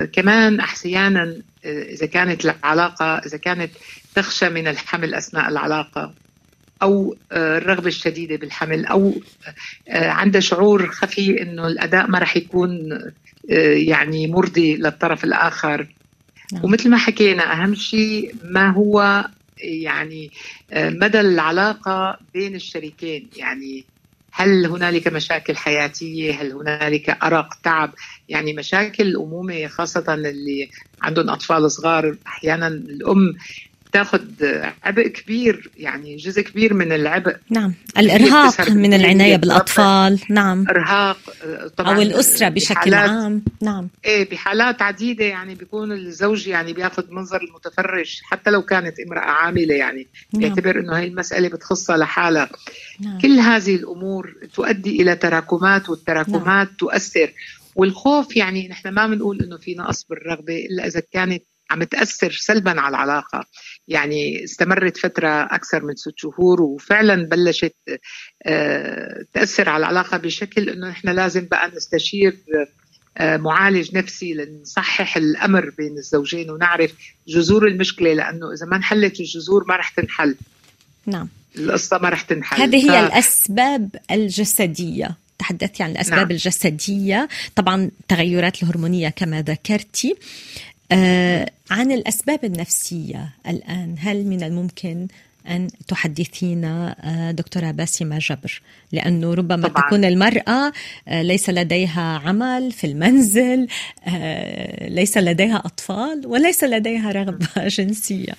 كمان 0.05 0.59
أحيانا 0.59 1.41
آه 1.65 1.83
إذا 1.83 2.05
كانت 2.05 2.45
العلاقة 2.45 3.05
إذا 3.17 3.37
كانت 3.37 3.71
تخشى 4.15 4.49
من 4.49 4.67
الحمل 4.67 5.13
أثناء 5.13 5.49
العلاقة 5.49 6.13
أو 6.81 7.15
آه 7.31 7.57
الرغبة 7.57 7.87
الشديدة 7.87 8.35
بالحمل 8.35 8.85
أو 8.85 9.13
آه 9.89 10.09
عندها 10.09 10.41
شعور 10.41 10.87
خفي 10.87 11.41
إنه 11.41 11.67
الأداء 11.67 12.07
ما 12.07 12.19
راح 12.19 12.37
يكون 12.37 12.93
آه 12.93 13.73
يعني 13.73 14.27
مرضي 14.27 14.75
للطرف 14.75 15.23
الآخر 15.23 15.87
نعم. 16.53 16.65
ومثل 16.65 16.89
ما 16.89 16.97
حكينا 16.97 17.53
أهم 17.53 17.75
شيء 17.75 18.35
ما 18.43 18.69
هو 18.69 19.25
يعني 19.63 20.31
آه، 20.71 20.89
مدى 20.89 21.19
العلاقة 21.19 22.17
بين 22.33 22.55
الشريكين 22.55 23.29
يعني 23.37 23.85
هل 24.33 24.65
هنالك 24.65 25.07
مشاكل 25.07 25.57
حياتية؟ 25.57 26.33
هل 26.41 26.51
هنالك 26.53 27.09
ارق، 27.09 27.47
تعب؟ 27.63 27.93
يعني 28.27 28.53
مشاكل 28.53 29.03
الأمومة 29.03 29.67
خاصة 29.67 30.13
اللي 30.13 30.69
عندهم 31.01 31.29
أطفال 31.29 31.71
صغار 31.71 32.17
أحيانا 32.27 32.67
الأم 32.67 33.33
تاخذ 33.91 34.21
عبء 34.83 35.07
كبير 35.07 35.69
يعني 35.77 36.15
جزء 36.15 36.41
كبير 36.41 36.73
من 36.73 36.91
العبء. 36.91 37.35
نعم. 37.49 37.73
الإرهاق 37.97 38.69
من 38.69 38.93
العناية 38.93 39.35
بالأطفال. 39.35 40.19
نعم. 40.29 40.65
إرهاق 40.69 41.17
طبعا 41.77 41.95
أو 41.95 42.01
الأسرة 42.01 42.49
بشكل 42.49 42.93
عام. 42.93 43.43
نعم. 43.61 43.89
إيه 44.05 44.29
بحالات 44.29 44.81
عديدة 44.81 45.25
يعني 45.25 45.55
بيكون 45.55 45.91
الزوج 45.91 46.47
يعني 46.47 46.73
بياخذ 46.73 47.11
منظر 47.11 47.41
المتفرج 47.41 48.19
حتى 48.23 48.49
لو 48.49 48.61
كانت 48.61 48.99
امرأة 48.99 49.31
عاملة 49.31 49.75
يعني. 49.75 50.07
نعم. 50.33 50.41
بيعتبر 50.41 50.79
إنه 50.79 50.97
هي 50.97 51.07
المسألة 51.07 51.49
بتخصها 51.49 51.97
لحالها. 51.97 52.49
نعم. 52.99 53.19
كل 53.19 53.39
هذه 53.39 53.75
الأمور 53.75 54.35
تؤدي 54.53 55.01
إلى 55.01 55.15
تراكمات 55.15 55.89
والتراكمات 55.89 56.67
نعم. 56.67 56.75
تؤثر. 56.79 57.33
والخوف 57.75 58.37
يعني 58.37 58.67
نحن 58.67 58.89
ما 58.89 59.07
بنقول 59.07 59.39
إنه 59.43 59.57
في 59.57 59.75
نقص 59.75 60.05
بالرغبه 60.09 60.65
إلا 60.65 60.87
إذا 60.87 61.01
كانت 61.11 61.43
عم 61.71 61.83
تأثر 61.83 62.31
سلبا 62.31 62.81
على 62.81 62.89
العلاقة. 62.89 63.45
يعني 63.87 64.43
استمرت 64.43 64.97
فترة 64.97 65.43
أكثر 65.43 65.83
من 65.83 65.95
ست 65.95 66.13
شهور 66.15 66.61
وفعلا 66.61 67.25
بلشت 67.25 67.75
آه، 68.45 69.25
تأثر 69.33 69.69
على 69.69 69.81
العلاقة 69.85 70.17
بشكل 70.17 70.69
إنه 70.69 70.89
نحن 70.89 71.09
لازم 71.09 71.47
بقى 71.51 71.71
نستشير 71.75 72.37
آه، 73.17 73.37
معالج 73.37 73.97
نفسي 73.97 74.33
لنصحح 74.33 75.17
الأمر 75.17 75.69
بين 75.77 75.97
الزوجين 75.97 76.49
ونعرف 76.49 76.91
جذور 77.27 77.67
المشكلة 77.67 78.13
لأنه 78.13 78.53
إذا 78.53 78.65
ما 78.65 78.75
انحلت 78.75 79.19
الجذور 79.19 79.65
ما 79.67 79.75
رح 79.75 79.89
تنحل. 79.89 80.35
نعم. 81.05 81.27
القصة 81.57 81.97
ما 81.97 82.09
رح 82.09 82.21
تنحل. 82.21 82.61
هذه 82.61 82.87
ف... 82.87 82.91
هي 82.91 83.05
الأسباب 83.05 83.95
الجسدية. 84.11 85.17
تحدثتي 85.39 85.83
عن 85.83 85.91
الأسباب 85.91 86.19
نعم. 86.19 86.31
الجسدية 86.31 87.27
طبعا 87.55 87.91
التغيرات 88.01 88.63
الهرمونية 88.63 89.09
كما 89.09 89.41
ذكرتي. 89.41 90.11
آه 90.11 90.70
عن 91.71 91.91
الأسباب 91.91 92.45
النفسية 92.45 93.29
الآن 93.47 93.95
هل 93.99 94.25
من 94.25 94.43
الممكن 94.43 95.07
أن 95.47 95.67
تحدثينا 95.87 96.95
آه، 97.03 97.31
دكتورة 97.31 97.71
باسمة 97.71 98.17
جبر؟ 98.17 98.61
لأنه 98.91 99.33
ربما 99.33 99.67
طبعا. 99.67 99.87
تكون 99.87 100.05
المرأة 100.05 100.73
آه، 101.07 101.21
ليس 101.21 101.49
لديها 101.49 102.21
عمل 102.25 102.71
في 102.71 102.87
المنزل 102.87 103.67
آه، 104.07 104.89
ليس 104.89 105.17
لديها 105.17 105.57
أطفال 105.65 106.21
وليس 106.25 106.63
لديها 106.63 107.11
رغبة 107.11 107.67
جنسية. 107.67 108.33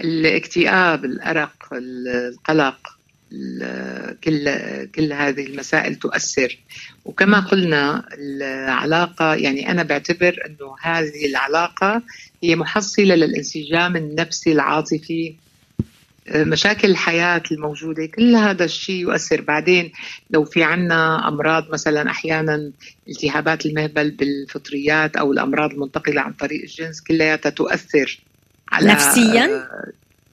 الاكتئاب 0.00 1.04
الأرق 1.04 1.68
القلق 1.72 2.97
كل 4.24 4.48
كل 4.94 5.12
هذه 5.12 5.46
المسائل 5.46 5.94
تؤثر. 5.94 6.58
وكما 7.04 7.40
قلنا 7.40 8.04
العلاقة 8.18 9.34
يعني 9.34 9.70
أنا 9.70 9.82
بعتبر 9.82 10.36
إنه 10.46 10.76
هذه 10.82 11.26
العلاقة 11.26 12.02
هي 12.42 12.56
محصلة 12.56 13.14
للانسجام 13.14 13.96
النفسي 13.96 14.52
العاطفي. 14.52 15.34
مشاكل 16.34 16.90
الحياة 16.90 17.42
الموجودة 17.52 18.06
كل 18.06 18.36
هذا 18.36 18.64
الشيء 18.64 19.00
يؤثر. 19.00 19.40
بعدين 19.40 19.92
لو 20.30 20.44
في 20.44 20.62
عنا 20.62 21.28
أمراض 21.28 21.72
مثلا 21.72 22.10
أحيانا 22.10 22.72
التهابات 23.08 23.66
المهبل 23.66 24.10
بالفطريات 24.10 25.16
أو 25.16 25.32
الأمراض 25.32 25.70
المنتقلة 25.70 26.20
عن 26.20 26.32
طريق 26.32 26.62
الجنس 26.62 27.00
كلياتها 27.00 27.50
تؤثر 27.50 28.20
على 28.68 28.92
نفسيا؟ 28.92 29.68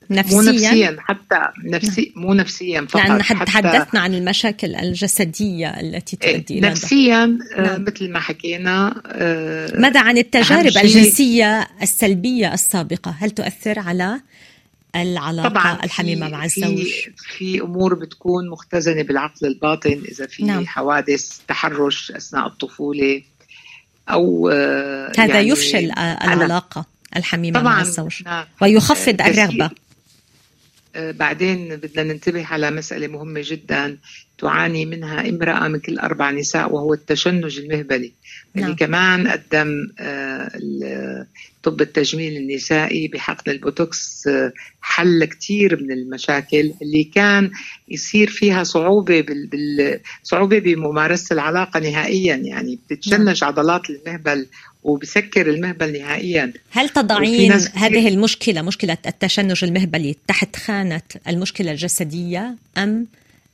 نفسيا 0.10 0.36
مو 0.36 0.42
نفسيا 0.42 0.98
حتى 1.00 1.48
نفسي 1.64 2.14
نعم. 2.16 2.26
مو 2.26 2.34
نفسيا 2.34 2.88
فقط 2.90 3.08
لأن 3.08 3.24
حتى 3.24 3.46
تحدثنا 3.46 4.00
عن 4.00 4.14
المشاكل 4.14 4.76
الجسدية 4.76 5.68
التي 5.68 6.18
إيه، 6.24 6.38
تؤدي 6.38 6.60
إلى 6.60 6.70
نفسيا 6.70 7.38
آه 7.56 7.62
نعم. 7.62 7.84
مثل 7.84 8.12
ما 8.12 8.20
حكينا 8.20 9.02
آه 9.08 9.80
ماذا 9.80 10.02
عن 10.02 10.18
التجارب 10.18 10.78
الجنسية 10.78 11.68
السلبية 11.82 12.54
السابقة 12.54 13.16
هل 13.20 13.32
تؤثر 13.32 13.80
على 13.80 14.22
العلاقة 14.96 15.50
طبعا 15.50 15.84
الحميمة 15.84 16.30
مع 16.30 16.46
الزوج 16.46 16.84
في, 16.84 17.12
في 17.18 17.62
أمور 17.62 17.94
بتكون 17.94 18.50
مختزنة 18.50 19.02
بالعقل 19.02 19.48
الباطن 19.48 20.02
إذا 20.12 20.28
في 20.28 20.44
نعم. 20.44 20.68
حوادث 20.68 21.40
تحرش 21.48 22.12
أثناء 22.12 22.48
الطفولة 22.48 23.22
أو 24.10 24.50
آه 24.54 25.12
هذا 25.18 25.36
يعني 25.36 25.50
يفشل 25.50 25.92
العلاقة 26.24 26.86
الحميمة 27.16 27.60
طبعا 27.60 27.74
مع 27.74 27.82
الزوج 27.82 28.24
نعم. 28.26 28.46
ويخفض 28.62 29.22
الرغبة 29.22 29.70
بعدين 30.98 31.76
بدنا 31.76 32.04
ننتبه 32.14 32.46
على 32.46 32.72
مسألة 32.72 33.08
مهمة 33.08 33.42
جدا. 33.44 34.00
تعاني 34.38 34.86
منها 34.86 35.30
امرأة 35.30 35.68
من 35.68 35.80
كل 35.80 36.00
أربع 36.00 36.32
نساء 36.32 36.74
وهو 36.74 36.94
التشنج 36.94 37.60
المهبلي. 37.60 38.12
اللي 38.56 38.68
نعم. 38.68 38.76
كمان 38.76 39.28
قدم 39.28 39.88
آه، 40.00 41.28
طب 41.64 41.82
التجميل 41.82 42.38
النسائي 42.38 43.08
بحقن 43.08 43.52
البوتوكس 43.52 44.28
آه، 44.28 44.54
حل 44.82 45.26
كتير 45.26 45.84
من 45.84 45.92
المشاكل 45.92 46.74
اللي 46.82 47.04
كان 47.04 47.52
يصير 47.88 48.30
فيها 48.30 48.64
صعوبة 48.64 49.22
بال... 49.22 49.48
بال... 49.48 50.00
صعوبة 50.24 50.60
بممارسة 50.60 51.34
العلاقة 51.34 51.80
نهائيا. 51.80 52.36
يعني 52.36 52.80
بتتشنج 52.90 53.44
عضلات 53.44 53.82
المهبل 53.90 54.48
وبسكر 54.84 55.50
المهبل 55.50 56.00
نهائيا. 56.00 56.54
هل 56.72 56.90
تضعين 56.90 57.52
هذه 57.74 58.08
المشكلة 58.08 58.62
مشكلة 58.62 58.98
التشنج 59.06 59.64
المهبلي 59.64 60.16
تحت 60.28 60.56
خانة 60.56 61.02
المشكلة 61.28 61.72
الجسدية 61.72 62.56
أم 62.78 63.08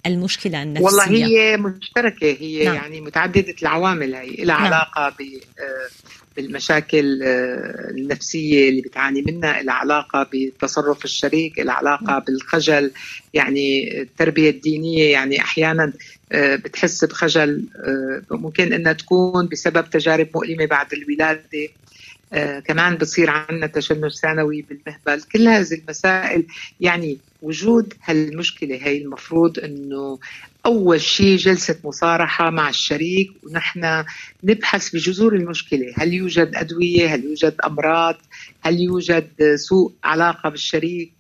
المشكلة 0.06 0.64
النفسية؟ 0.64 0.86
والله 0.86 1.08
هي 1.08 1.58
مشتركة 1.58 2.38
هي 2.40 2.64
نعم. 2.64 2.76
نعم. 2.76 2.84
يعني 2.84 3.02
متعددة 3.02 3.56
العوامل 3.62 4.16
هي 4.16 4.36
لها 4.36 4.46
نعم. 4.46 4.64
نعم. 4.64 4.74
علاقة 4.74 5.10
ب 5.10 5.22
آه، 5.60 5.90
بالمشاكل 6.38 7.24
آه، 7.24 7.90
النفسية 7.90 8.70
اللي 8.70 8.82
بتعاني 8.82 9.22
منها 9.22 9.62
لها 9.62 9.74
علاقة 9.74 10.30
بتصرف 10.34 11.06
الشريك 11.06 11.60
لها 11.60 11.74
علاقة 11.74 12.20
بالخجل 12.20 12.92
يعني 13.34 14.02
التربية 14.02 14.50
الدينية 14.50 15.12
يعني 15.12 15.42
أحيانا 15.42 15.94
آه، 16.32 16.56
بتحس 16.56 17.06
بخجل 17.06 17.66
ممكن 18.32 18.74
أنها 18.74 18.94
تكون 18.94 19.48
بسبب 19.48 19.90
تجارب 19.90 20.28
مؤلمة 20.36 20.66
بعد 20.66 20.94
الولادة 20.94 21.70
آه، 22.34 22.60
كمان 22.60 22.96
بصير 22.96 23.30
عندنا 23.30 23.68
تشنج 23.68 24.12
ثانوي 24.12 24.62
بالمهبل 24.62 25.22
كل 25.22 25.48
هذه 25.48 25.74
المسائل 25.74 26.46
يعني 26.80 27.18
وجود 27.42 27.94
هالمشكلة 28.04 28.76
هي 28.76 28.98
المفروض 28.98 29.60
أنه 29.60 30.20
أول 30.66 31.02
شيء 31.02 31.38
جلسة 31.38 31.80
مصارحة 31.84 32.50
مع 32.50 32.70
الشريك 32.70 33.32
ونحن 33.44 34.04
نبحث 34.44 34.96
بجذور 34.96 35.36
المشكلة. 35.36 35.94
هل 35.98 36.14
يوجد 36.14 36.52
أدوية؟ 36.56 37.16
هل 37.16 37.24
يوجد 37.24 37.56
أمراض؟ 37.66 38.16
هل 38.62 38.80
يوجد 38.80 39.56
سوء 39.56 39.94
علاقة 40.04 40.50
بالشريك؟ 40.50 41.14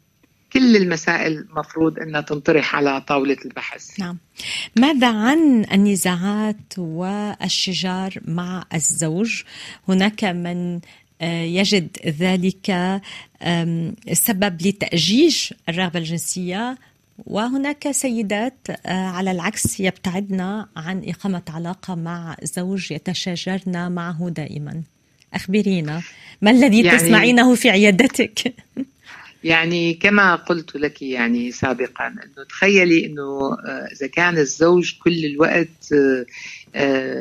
كل 0.53 0.75
المسائل 0.75 1.47
مفروض 1.49 1.99
أنها 1.99 2.21
تنطرح 2.21 2.75
على 2.75 3.01
طاولة 3.01 3.37
البحث. 3.45 3.99
نعم. 3.99 4.17
ماذا 4.75 5.07
عن 5.07 5.65
النزاعات 5.71 6.77
والشجار 6.77 8.13
مع 8.25 8.63
الزوج؟ 8.73 9.43
هناك 9.87 10.23
من 10.23 10.79
يجد 11.27 11.97
ذلك 12.05 13.01
سبب 14.13 14.61
لتأجيج 14.61 15.37
الرغبة 15.69 15.99
الجنسية 15.99 16.77
وهناك 17.25 17.91
سيدات 17.91 18.67
آه، 18.69 18.91
على 18.91 19.31
العكس 19.31 19.79
يبتعدن 19.79 20.41
عن 20.75 21.03
إقامة 21.07 21.41
علاقة 21.49 21.95
مع 21.95 22.35
زوج 22.43 22.91
يتشاجرن 22.91 23.91
معه 23.91 24.29
دائما 24.29 24.81
أخبرينا 25.33 26.01
ما 26.41 26.51
الذي 26.51 26.83
يعني- 26.83 26.97
تسمعينه 26.97 27.55
في 27.55 27.69
عيادتك؟ 27.69 28.53
يعني 29.43 29.93
كما 29.93 30.35
قلت 30.35 30.75
لك 30.75 31.01
يعني 31.01 31.51
سابقا 31.51 32.07
أنه 32.07 32.43
تخيلي 32.49 33.05
أنه 33.05 33.53
آه، 33.53 33.87
إذا 33.93 34.07
كان 34.07 34.37
الزوج 34.37 34.93
كل 35.03 35.25
الوقت 35.25 35.93
آه، 35.93 35.95
آه، 35.95 36.25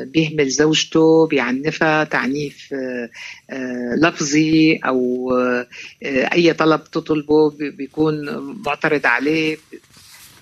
بيهمل 0.03 0.49
زوجته 0.49 1.27
بيعنفها 1.27 2.03
تعنيف 2.03 2.73
آه، 2.73 3.09
آه، 3.49 3.95
لفظي 3.95 4.79
أو 4.85 5.29
آه، 5.33 5.67
آه، 6.03 6.33
أي 6.33 6.53
طلب 6.53 6.83
تطلبه 6.83 7.49
بي- 7.49 7.69
بيكون 7.69 8.37
معترض 8.65 9.05
عليه. 9.05 9.57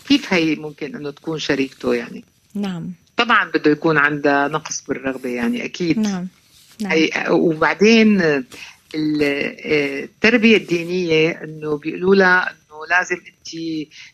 كيف 0.07 0.33
هي 0.33 0.55
ممكن 0.55 0.95
إنه 0.95 1.11
تكون 1.11 1.39
شريكته 1.39 1.93
يعني؟ 1.95 2.23
نعم. 2.55 2.91
طبعا 3.17 3.49
بده 3.51 3.71
يكون 3.71 3.97
عندها 3.97 4.47
نقص 4.47 4.83
بالرغبة 4.87 5.29
يعني 5.29 5.65
أكيد. 5.65 5.99
نعم. 5.99 6.27
نعم. 6.81 6.97
وبعدين 7.29 8.21
ال- 8.21 8.43
التربية 10.03 10.57
الدينية 10.57 11.29
إنه 11.43 11.77
بيقولوا 11.77 12.15
لها 12.15 12.53
انه 12.79 12.97
لازم 12.97 13.15
انت 13.15 13.55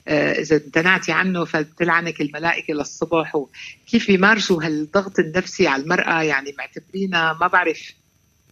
آه، 0.07 0.41
إذا 0.41 0.55
امتنعتي 0.55 1.12
عنه 1.12 1.45
فبتلعنك 1.45 2.22
الملائكة 2.22 2.74
للصبح. 2.74 3.36
وكيف 3.36 4.07
بيمارسوا 4.07 4.63
هالضغط 4.63 5.19
النفسي 5.19 5.67
على 5.67 5.84
المرأة؟ 5.84 6.22
يعني 6.22 6.55
معتبرينها 6.57 7.38
ما 7.41 7.48
بعرف 7.48 7.93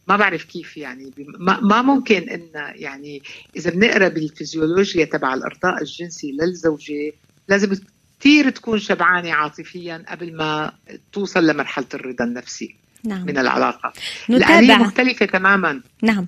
ما 0.08 0.18
بعرف 0.18 0.44
كيف 0.44 0.78
يعني. 0.78 1.12
ما, 1.18 1.60
ما 1.60 1.82
ممكن 1.82 2.30
إن 2.30 2.50
يعني 2.76 3.22
إذا 3.56 3.72
بنقرأ 3.72 4.08
بالفيزيولوجيا 4.08 5.06
تبع 5.06 5.34
الأرضاء 5.34 5.82
الجنسي 5.82 6.32
للزوجة 6.32 7.14
لازم 7.48 7.76
كثير 8.20 8.50
تكون 8.50 8.80
شبعانة 8.80 9.34
عاطفيا 9.34 10.06
قبل 10.08 10.36
ما 10.36 10.74
توصل 11.12 11.48
لمرحلة 11.48 11.88
الرضا 11.94 12.26
النفسي 12.26 12.76
نعم. 13.04 13.26
من 13.26 13.38
الآلية 14.38 14.74
نتابع. 14.74 14.78
مختلفة 14.78 15.26
تماما. 15.26 15.82
نعم. 16.02 16.28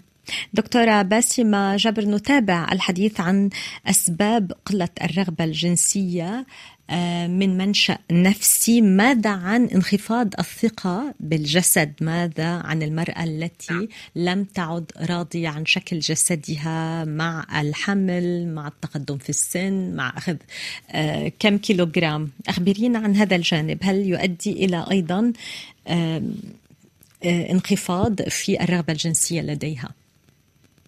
دكتورة 0.53 1.01
باسمة 1.01 1.75
جابر 1.75 2.05
نتابع 2.05 2.67
الحديث 2.71 3.19
عن 3.19 3.49
أسباب 3.87 4.51
قلة 4.65 4.89
الرغبة 5.03 5.43
الجنسية 5.43 6.45
آه، 6.89 7.27
من 7.27 7.57
منشأ 7.57 7.97
نفسي. 8.11 8.81
ماذا 8.81 9.29
عن 9.29 9.65
انخفاض 9.65 10.33
الثقة 10.39 11.13
بالجسد؟ 11.19 11.93
ماذا 12.01 12.45
عن 12.45 12.83
المرأة 12.83 13.23
التي 13.23 13.89
لم 14.15 14.43
تعد 14.43 14.91
راضية 14.97 15.49
عن 15.49 15.65
شكل 15.65 15.99
جسدها 15.99 17.05
مع 17.05 17.61
الحمل 17.61 18.47
مع 18.55 18.67
التقدم 18.67 19.17
في 19.17 19.29
السن 19.29 19.95
مع 19.95 20.13
أخذ 20.17 20.35
آه، 20.91 21.31
كم 21.39 21.57
كيلوغرام؟ 21.57 22.31
أخبرينا 22.47 22.99
عن 22.99 23.15
هذا 23.15 23.35
الجانب. 23.35 23.77
هل 23.81 23.95
يؤدي 23.95 24.51
إلى 24.51 24.85
أيضا 24.91 25.33
آه، 25.87 26.21
انخفاض 27.25 28.21
في 28.21 28.63
الرغبة 28.63 28.93
الجنسية 28.93 29.41
لديها؟ 29.41 29.89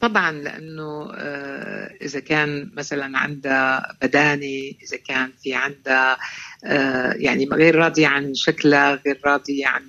طبعا 0.01 0.31
لأنه 0.31 1.11
آه، 1.13 1.93
إذا 2.01 2.19
كان 2.19 2.71
مثلا 2.73 3.17
عندها 3.17 3.95
بدانة 4.01 4.73
إذا 4.83 4.97
كان 5.07 5.31
في 5.43 5.55
عندها 5.55 6.17
آه، 6.65 7.13
يعني 7.13 7.45
غير 7.45 7.75
راضية 7.75 8.07
عن 8.07 8.33
شكلها 8.35 9.01
غير 9.05 9.19
راضية 9.25 9.67
عن 9.67 9.83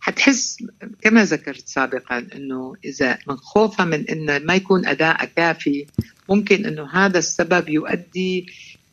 حتحس 0.00 0.56
كما 1.02 1.24
ذكرت 1.24 1.68
سابقا 1.68 2.26
إنه 2.34 2.74
إذا 2.84 3.18
من 3.26 3.36
خوفها 3.36 3.84
من 3.84 4.08
إنه 4.08 4.38
ما 4.38 4.54
يكون 4.54 4.86
أداء 4.86 5.24
كافي 5.36 5.86
ممكن 6.28 6.66
إنه 6.66 6.90
هذا 6.92 7.18
السبب 7.18 7.68
يؤدي 7.68 8.46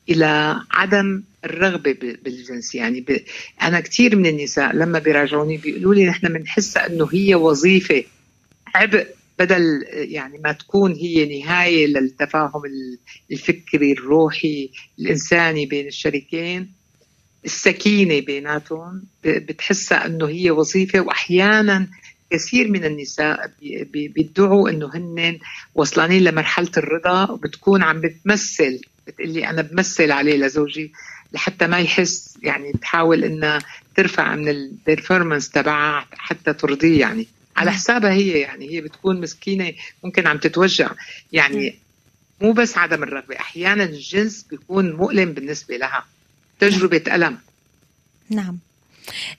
إلى 0.09 0.61
عدم 0.71 1.23
الرغبة 1.45 1.93
بالجنس. 2.23 2.75
يعني 2.75 3.01
ب... 3.01 3.21
أنا 3.61 3.79
كثير 3.79 4.15
من 4.15 4.25
النساء 4.25 4.75
لما 4.75 4.99
بيراجعوني 4.99 5.57
بيقولوا 5.57 5.95
لي 5.95 6.05
نحن 6.05 6.27
بنحسها 6.27 6.87
إنه 6.87 7.09
هي 7.13 7.35
وظيفة 7.35 8.03
عبء 8.75 9.07
بدل 9.41 9.85
يعني 9.91 10.37
ما 10.37 10.51
تكون 10.51 10.91
هي 10.91 11.39
نهاية 11.39 11.87
للتفاهم 11.87 12.61
الفكري 13.31 13.91
الروحي 13.91 14.69
الإنساني 14.99 15.65
بين 15.65 15.87
الشريكين 15.87 16.71
السكينة 17.45 18.19
بيناتهم 18.19 19.03
بتحسها 19.23 20.05
إنه 20.05 20.27
هي 20.27 20.51
وظيفة 20.51 20.99
واحيانا 20.99 21.87
كثير 22.31 22.71
من 22.71 22.85
النساء 22.85 23.51
بيدعوا 23.93 24.69
إنه 24.69 24.89
هن 24.93 25.39
وصلانين 25.75 26.23
لمرحلة 26.23 26.71
الرضا 26.77 27.31
وبتكون 27.31 27.83
عم 27.83 28.01
بتمثل 28.01 28.81
بتقلي 29.07 29.47
أنا 29.49 29.61
بمثل 29.61 30.11
عليه 30.11 30.37
لزوجي 30.37 30.91
لحتى 31.33 31.67
ما 31.67 31.79
يحس 31.79 32.37
يعني 32.43 32.71
بتحاول 32.71 33.23
إنها 33.23 33.59
ترفع 33.95 34.35
من 34.35 34.49
البرفورمانس 34.49 35.49
تبعها 35.49 36.05
حتى 36.11 36.53
ترضيه 36.53 36.99
يعني. 36.99 37.27
على 37.61 37.71
حسابها 37.71 38.11
هي 38.11 38.39
يعني 38.39 38.69
هي 38.71 38.81
بتكون 38.81 39.21
مسكينة 39.21 39.73
ممكن 40.03 40.27
عم 40.27 40.37
تتوجع. 40.37 40.91
يعني 41.33 41.75
مو 42.41 42.51
بس 42.51 42.77
عدم 42.77 43.03
الرغبة 43.03 43.35
أحيانا 43.35 43.83
الجنس 43.83 44.45
بيكون 44.49 44.91
مؤلم 44.91 45.31
بالنسبة 45.31 45.77
لها. 45.77 46.05
تجربة 46.59 47.03
ألم. 47.15 47.37
نعم. 48.29 48.59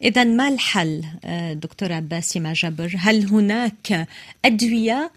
إذا 0.02 0.24
ما 0.24 0.48
الحل 0.48 1.04
دكتورة 1.52 1.98
باسمة 1.98 2.52
جبر؟ 2.52 2.94
هل 2.98 3.26
هناك 3.26 4.08
أدوية 4.44 5.10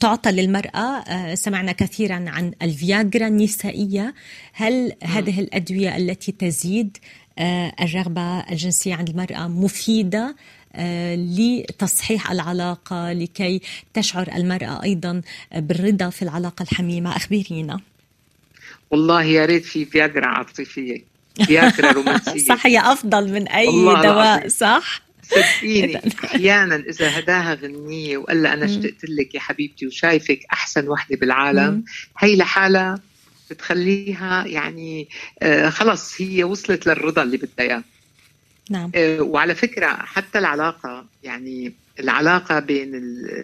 تعطى 0.00 0.30
للمرأة؟ 0.30 1.34
سمعنا 1.34 1.72
كثيرا 1.72 2.24
عن 2.28 2.52
الفياجرا 2.62 3.26
النسائية. 3.26 4.14
هل 4.52 4.92
هذه 5.02 5.40
الأدوية 5.40 5.96
التي 5.96 6.32
تزيد 6.32 6.98
الرغبة 7.80 8.40
الجنسية 8.40 8.94
عند 8.94 9.08
المرأة 9.08 9.48
مفيدة؟ 9.48 10.36
لتصحيح 11.16 12.30
العلاقة 12.30 13.12
لكي 13.12 13.60
تشعر 13.94 14.28
المرأة 14.36 14.82
أيضا 14.82 15.22
بالرضا 15.56 16.10
في 16.10 16.22
العلاقة 16.22 16.62
الحميمة 16.62 17.16
أخبرينا 17.16 17.80
والله 18.90 19.22
يا 19.22 19.46
ريت 19.46 19.64
في 19.64 19.84
فياجرا 19.84 20.26
عاطفية 20.26 21.04
فياجرا 21.46 21.92
رومانسية 22.02 22.38
صح 22.38 22.66
هي 22.66 22.78
أفضل 22.80 23.32
من 23.32 23.48
أي 23.48 23.66
دواء 23.66 24.04
العظيم. 24.04 24.48
صح؟ 24.48 25.02
صدقيني 25.22 26.00
أحيانا 26.24 26.76
إذا 26.76 27.18
هداها 27.18 27.54
غنية 27.54 28.16
وقال 28.16 28.42
لها 28.42 28.52
أنا 28.52 28.64
اشتقت 28.64 29.04
لك 29.04 29.34
يا 29.34 29.40
حبيبتي 29.40 29.86
وشايفك 29.86 30.40
أحسن 30.52 30.88
وحدة 30.88 31.16
بالعالم. 31.16 31.84
هي 32.18 32.36
لحالها 32.36 33.00
بتخليها 33.50 34.46
يعني 34.46 35.08
آه، 35.42 35.68
خلص 35.68 36.20
هي 36.20 36.44
وصلت 36.44 36.86
للرضا 36.86 37.22
اللي 37.22 37.36
بدها 37.36 37.50
إياه 37.60 37.84
نعم. 38.70 38.90
آه، 38.94 39.20
وعلى 39.20 39.54
فكرة 39.54 39.86
حتى 39.86 40.38
العلاقة 40.38 41.06
يعني 41.22 41.72
العلاقة 42.00 42.58
بين 42.58 42.90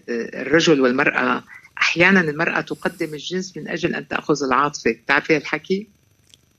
الرجل 0.09 0.81
والمرأة 0.81 1.45
أحيانا 1.79 2.21
المرأة 2.21 2.61
تقدم 2.61 3.15
الجنس 3.15 3.57
من 3.57 3.69
أجل 3.69 3.95
أن 3.95 4.09
تأخذ 4.09 4.45
العاطفة. 4.45 4.91
بتعرفي 4.91 5.37
الحكي 5.37 5.87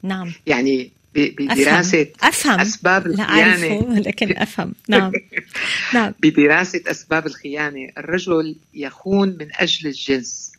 نعم. 0.03 0.33
يعني 0.47 0.91
بدراسة 1.15 2.07
أفهم. 2.21 2.59
أسباب 2.59 3.07
الخيانة. 3.07 3.67
لا 3.67 3.73
أعرفه 3.73 3.99
لكن 3.99 4.37
أفهم. 4.37 4.73
نعم. 4.87 5.11
نعم. 5.93 6.13
بدراسة 6.19 6.81
أسباب 6.87 7.25
الخيانة 7.25 7.89
الرجل 7.97 8.55
يخون 8.73 9.29
من 9.39 9.47
أجل 9.53 9.87
الجنس. 9.87 10.51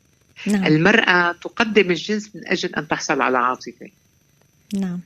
نعم. 0.47 0.67
المرأة 0.67 1.33
تقدم 1.33 1.91
الجنس 1.91 2.37
من 2.37 2.49
أجل 2.49 2.75
أن 2.75 2.89
تحصل 2.89 3.21
على 3.21 3.39
عاطفة. 3.39 3.91
نعم. 4.75 5.01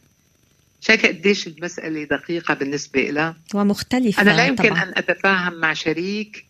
شايفة 0.86 1.08
قديش 1.08 1.46
المسألة 1.46 2.04
دقيقة 2.04 2.54
بالنسبة 2.54 3.00
لها 3.00 3.36
ومختلفة 3.54 4.22
أنا 4.22 4.30
لا 4.30 4.46
يمكن 4.46 4.68
طبعا. 4.68 4.82
أن 4.82 4.92
أتفاهم 4.96 5.54
مع 5.54 5.72
شريك 5.72 6.44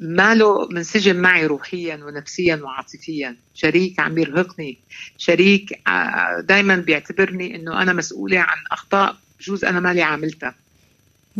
ماله 0.00 0.68
منسجم 0.68 1.16
معي 1.16 1.46
روحيا 1.46 1.96
ونفسيا 2.04 2.56
وعاطفيا. 2.56 3.36
شريك 3.54 4.00
عم 4.00 4.18
يرهقني 4.18 4.78
شريك 5.18 5.88
آه، 5.88 6.40
دائما 6.40 6.76
بيعتبرني 6.76 7.56
إنه 7.56 7.82
أنا 7.82 7.92
مسؤولة 7.92 8.40
عن 8.40 8.56
أخطاء 8.72 9.16
بجوز 9.40 9.64
أنا 9.64 9.80
مالي 9.80 10.02
عاملتها. 10.02 10.54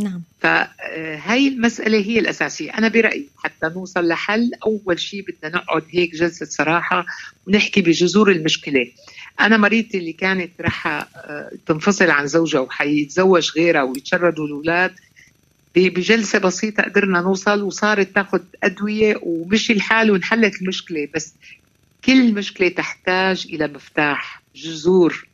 نعم. 0.03 0.23
فهي 0.41 1.49
المسألة 1.49 1.99
هي 1.99 2.19
الأساسية. 2.19 2.79
أنا 2.79 2.89
برأيي 2.89 3.29
حتى 3.39 3.69
نوصل 3.75 4.09
لحل 4.09 4.51
أول 4.67 5.01
شيء 5.01 5.25
بدنا 5.29 5.57
نقعد 5.57 5.85
هيك 5.91 6.15
جلسة 6.15 6.47
صراحة 6.47 7.07
ونحكي 7.47 7.83
بجذور 7.83 8.31
المشكلة. 8.31 8.87
أنا 9.41 9.57
مريضتي 9.57 9.99
اللي 9.99 10.13
كانت 10.13 10.51
رح 10.61 10.87
آه، 10.87 11.51
تنفصل 11.67 12.11
عن 12.11 12.27
زوجها 12.27 12.61
وحيتزوج 12.61 13.51
غيرها 13.57 13.83
ويتشردوا 13.83 14.47
الأولاد 14.47 14.95
بجلسة 15.75 16.39
بسيطة 16.39 16.83
قدرنا 16.83 17.21
نوصل 17.21 17.63
وصارت 17.63 18.15
تاخذ 18.15 18.41
أدوية 18.63 19.21
ومشي 19.23 19.73
الحال 19.73 20.11
وانحلت 20.11 20.63
المشكلة. 20.63 21.09
بس 21.15 21.35
كل 22.05 22.35
مشكلة 22.35 22.69
تحتاج 22.69 23.47
إلى 23.53 23.69
مفتاح 23.69 24.43
جذور 24.57 25.30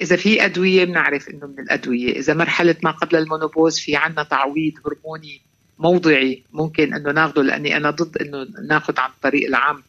إذا 0.00 0.16
في 0.16 0.44
أدوية 0.44 0.84
بنعرف 0.84 1.28
إنه 1.28 1.46
من 1.46 1.58
الأدوية. 1.58 2.18
إذا 2.18 2.34
مرحلة 2.34 2.76
ما 2.82 2.90
قبل 2.90 3.16
ال 3.16 3.22
menopause 3.22 3.78
في 3.78 3.96
عنا 3.96 4.22
تعويض 4.22 4.72
هرموني 4.86 5.40
موضعي 5.78 6.44
ممكن 6.52 6.94
إنه 6.94 7.12
ناخذه 7.12 7.42
لأني 7.42 7.76
أنا 7.76 7.90
ضد 7.90 8.16
إنه 8.16 8.46
ناخذ 8.68 9.00
عن 9.00 9.10
الطريق 9.10 9.46
العام 9.48 9.82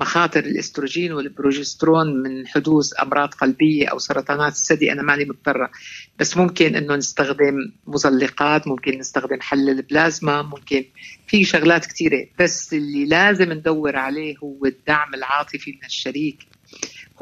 مخاطر 0.00 0.40
الإستروجين 0.40 1.12
والبروجسترون 1.12 2.22
من 2.22 2.46
حدوث 2.46 2.92
أمراض 3.02 3.34
قلبية 3.34 3.88
أو 3.88 3.98
سرطانات 3.98 4.52
الثدي. 4.52 4.92
أنا 4.92 5.02
ماني 5.02 5.24
مضطرة. 5.24 5.70
بس 6.18 6.36
ممكن 6.36 6.76
إنه 6.76 6.96
نستخدم 6.96 7.72
مزلقات 7.86 8.68
ممكن 8.68 8.98
نستخدم 8.98 9.40
حل 9.40 9.70
البلازما 9.70 10.42
ممكن 10.42 10.84
في 11.26 11.44
شغلات 11.44 11.86
كثيره 11.86 12.26
بس 12.40 12.74
اللي 12.74 13.06
لازم 13.06 13.52
ندور 13.52 13.96
عليه 13.96 14.36
هو 14.38 14.64
الدعم 14.64 15.14
العاطفي 15.14 15.70
من 15.70 15.86
الشريك. 15.86 16.38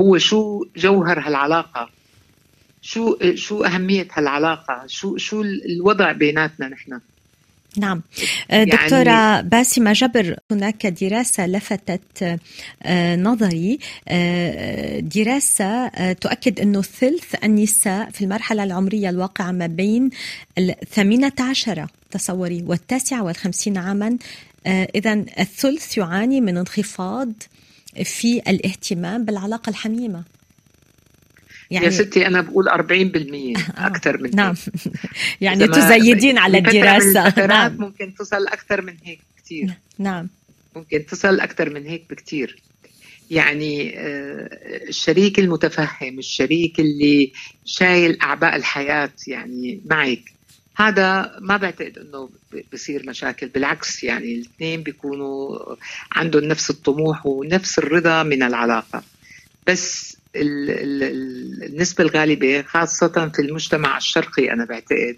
هو 0.01 0.19
شو 0.19 0.65
جوهر 0.77 1.21
هالعلاقة؟ 1.21 1.91
شو 2.85 3.17
شو 3.35 3.65
أهمية 3.65 4.09
هالعلاقة؟ 4.13 4.85
شو 4.87 5.17
شو 5.17 5.43
الوضع 5.43 6.13
بيناتنا 6.13 6.69
نحن؟ 6.69 7.01
نعم. 7.77 8.03
آه، 8.51 8.55
يعني 8.55 8.71
دكتورة 8.71 9.41
باسمة 9.41 9.93
جبر 9.93 10.37
هناك 10.51 10.87
دراسة 10.87 11.47
لفتت 11.47 12.39
آه، 12.83 13.17
نظري 13.17 13.79
آه، 14.09 15.01
دراسة 15.01 15.89
تؤكد 16.13 16.61
أنه 16.61 16.83
ثلث 16.83 17.45
النساء 17.45 18.11
في 18.11 18.25
المرحلة 18.25 18.65
العمرية 18.65 19.11
الواقعة 19.11 19.53
ما 19.53 19.67
بين 19.67 20.11
الثامنة 20.59 21.33
عشرة 21.41 21.89
تصوري 22.11 22.65
والتاسعة 22.67 23.23
والخمسين 23.23 23.79
عاما 23.79 24.19
إذا 24.67 25.13
الثلث 25.13 25.99
يعاني 25.99 26.41
من 26.41 26.57
انخفاض 26.57 27.33
في 28.05 28.43
الاهتمام 28.49 29.25
بالعلاقة 29.25 29.71
الحميمة. 29.71 30.23
يعني 31.75 31.87
يا 31.87 31.91
ستي 31.91 32.27
أنا 32.27 32.41
بقول 32.41 32.69
40% 32.69 32.73
أكثر 33.79 34.23
من 34.23 34.31
نعم. 34.35 34.55
يعني 35.41 35.69
تزيدين 35.69 36.39
على 36.39 36.59
الدراسة. 36.59 37.47
نعم. 37.47 37.77
ممكن 37.79 38.15
تصل 38.15 38.47
أكثر 38.47 38.83
من 38.83 38.97
هيك 39.05 39.21
كثير 39.45 39.73
نعم. 39.99 40.29
ممكن 40.77 41.07
تصل 41.07 41.41
أكثر 41.41 41.71
من 41.71 41.87
هيك 41.87 42.05
بكثير 42.11 42.63
يعني 43.31 43.99
آه، 43.99 44.49
الشريك 44.89 45.39
المتفهم 45.39 46.19
الشريك 46.19 46.81
اللي 46.81 47.33
شايل 47.65 48.21
أعباء 48.23 48.57
الحياة 48.57 49.13
يعني 49.27 49.81
معك. 49.85 50.35
هذا 50.77 51.39
ما 51.41 51.57
بعتقد 51.57 51.99
إنه 51.99 52.31
بصير 52.73 53.07
مشاكل. 53.07 53.49
بالعكس 53.49 54.05
يعني 54.05 54.35
الاثنين 54.35 54.83
بيكونوا 54.83 55.59
عندهم 56.13 56.45
نفس 56.45 56.71
الطموح 56.71 57.27
ونفس 57.27 57.79
الرضا 57.79 58.23
من 58.23 58.43
العلاقة. 58.43 59.03
بس 59.67 60.17
النسبة 60.37 62.05
الغالبة 62.05 62.63
خاصة 62.63 63.31
في 63.35 63.43
المجتمع 63.43 63.97
الشرقي 63.97 64.53
أنا 64.53 64.65
بعتقد. 64.65 65.17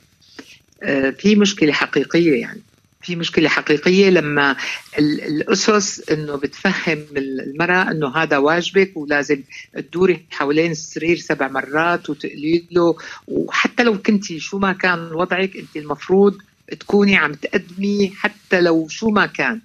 آه، 0.82 1.10
في 1.10 1.36
مشكلة 1.36 1.72
حقيقية 1.72 2.40
يعني. 2.40 2.60
في 3.02 3.16
مشكلة 3.16 3.48
حقيقية 3.48 4.10
لما 4.10 4.56
الأسس 4.98 6.10
إنه 6.10 6.36
بتفهم 6.36 7.04
المرأة 7.16 7.90
إنه 7.90 8.16
هذا 8.16 8.38
واجبك 8.38 8.96
ولازم 8.96 9.42
تدوري 9.74 10.26
حوالين 10.30 10.70
السرير 10.70 11.16
سبع 11.16 11.48
مرات 11.48 12.10
وتقلي 12.10 12.66
له. 12.70 12.96
وحتى 13.28 13.82
لو 13.82 13.98
كنتي 13.98 14.40
شو 14.40 14.58
ما 14.58 14.72
كان 14.72 15.12
وضعك 15.12 15.56
أنت 15.56 15.76
المفروض 15.76 16.38
تكوني 16.80 17.16
عم 17.16 17.32
تقدمي 17.32 18.12
حتى 18.16 18.60
لو 18.60 18.88
شو 18.88 19.08
ما 19.08 19.26
كان. 19.26 19.60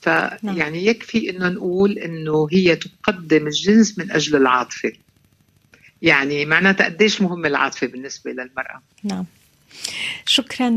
فيعني 0.00 0.86
يكفي 0.86 1.30
إنه 1.30 1.48
نقول 1.48 1.98
إنه 1.98 2.48
هي 2.52 2.76
تقدم 2.76 3.46
الجنس 3.46 3.98
من 3.98 4.10
أجل 4.10 4.36
العاطفة. 4.36 4.92
يعني 6.02 6.44
معناتها 6.44 6.84
قديش 6.84 7.22
مهمه 7.22 7.48
العاطفة 7.48 7.86
بالنسبة 7.86 8.30
للمرأة. 8.30 8.82
نعم. 9.04 9.24
شكرا 10.26 10.70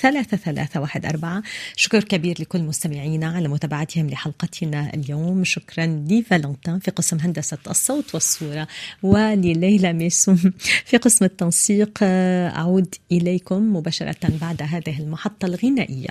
ثلاثة 0.00 0.36
ثلاثة 0.36 0.80
واحد 0.80 1.06
أربعة. 1.06 1.42
شكر 1.76 2.04
كبير 2.04 2.36
لكل 2.40 2.62
مستمعينا 2.62 3.26
على 3.26 3.48
متابعتهم 3.48 4.10
لحلقتنا 4.10 4.94
اليوم. 4.94 5.44
شكرا 5.44 5.86
لفالنتين 5.86 6.78
في 6.78 6.90
قسم 6.90 7.18
هندسة 7.20 7.58
الصوت 7.70 8.14
والصورة 8.14 8.68
ولليلى 9.02 9.92
ميسوم 9.92 10.52
في 10.84 10.96
قسم 10.96 11.24
التنسيق. 11.24 11.98
أعود 12.02 12.94
إليكم 13.12 13.76
مباشرة 13.76 14.28
بعد 14.40 14.62
هذه 14.62 15.00
المحطة 15.00 15.46
الغنائية. 15.46 16.10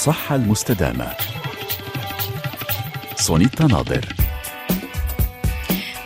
الصحة 0.00 0.34
المستدامة. 0.36 1.16
سونيتا 3.16 3.66
ناظر. 3.66 4.19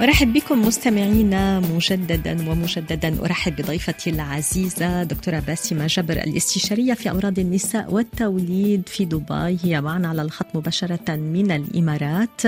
أرحب 0.04 0.32
بكم 0.32 0.66
مستمعينا 0.66 1.60
مجددا 1.60 2.50
ومجددا. 2.50 3.24
أرحب 3.24 3.56
بضيفتي 3.56 4.10
العزيزة 4.10 5.02
دكتورة 5.02 5.38
باسمة 5.38 5.86
جبر 5.86 6.16
الاستشارية 6.16 6.94
في 6.94 7.10
أمراض 7.10 7.38
النساء 7.38 7.92
والتوليد 7.92 8.88
في 8.88 9.04
دبي. 9.04 9.58
هي 9.62 9.80
معنا 9.80 10.08
على 10.08 10.22
الخط 10.22 10.46
مباشرة 10.56 11.16
من 11.16 11.50
الإمارات. 11.50 12.40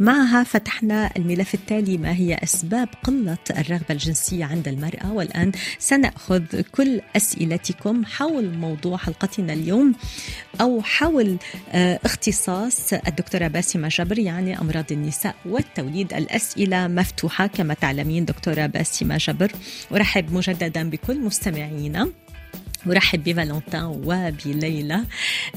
معها 0.00 0.44
فتحنا 0.44 1.10
الملف 1.16 1.54
التالي 1.54 1.98
ما 1.98 2.12
هي 2.12 2.34
أسباب 2.34 2.88
قلة 3.04 3.38
الرغبة 3.50 3.90
الجنسية 3.90 4.44
عند 4.44 4.68
المرأة؟ 4.68 5.12
والآن 5.12 5.52
سنأخذ 5.78 6.42
كل 6.72 7.00
أسئلتكم 7.16 8.04
حول 8.04 8.50
موضوع 8.50 8.96
حلقتنا 8.96 9.52
اليوم 9.52 9.94
أو 10.60 10.82
حول 10.82 11.36
آه، 11.72 12.00
اختصاص 12.04 12.92
الدكتورة 12.92 13.48
باسمة 13.48 13.88
جبر 13.88 14.18
يعني 14.18 14.60
أمراض 14.60 14.92
النساء 14.92 15.34
والتوليد. 15.46 16.14
الأسئلة 16.14 16.83
مفتوحة 16.88 17.46
كما 17.46 17.74
تعلمين 17.74 18.24
دكتورة 18.24 18.66
باسمة 18.66 19.16
جبر. 19.16 19.52
أرحب 19.92 20.32
مجددا 20.32 20.90
بكل 20.90 21.20
مستمعينا. 21.20 22.08
أرحب 22.86 23.24
بفالنتين 23.24 23.82
وبليلى. 23.82 25.04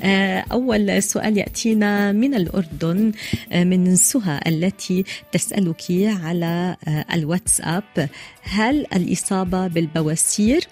آه، 0.03 0.45
أول 0.51 1.03
سؤال 1.03 1.37
يأتينا 1.37 2.11
من 2.11 2.35
الأردن 2.35 3.11
آه، 3.51 3.63
من 3.63 3.95
سهى 3.95 4.39
التي 4.47 5.03
تسألك 5.31 5.83
على 6.23 6.75
آه، 6.87 7.05
الواتساب. 7.13 8.09
هل 8.41 8.85
الإصابة 8.95 9.67
بالبواسير 9.67 10.67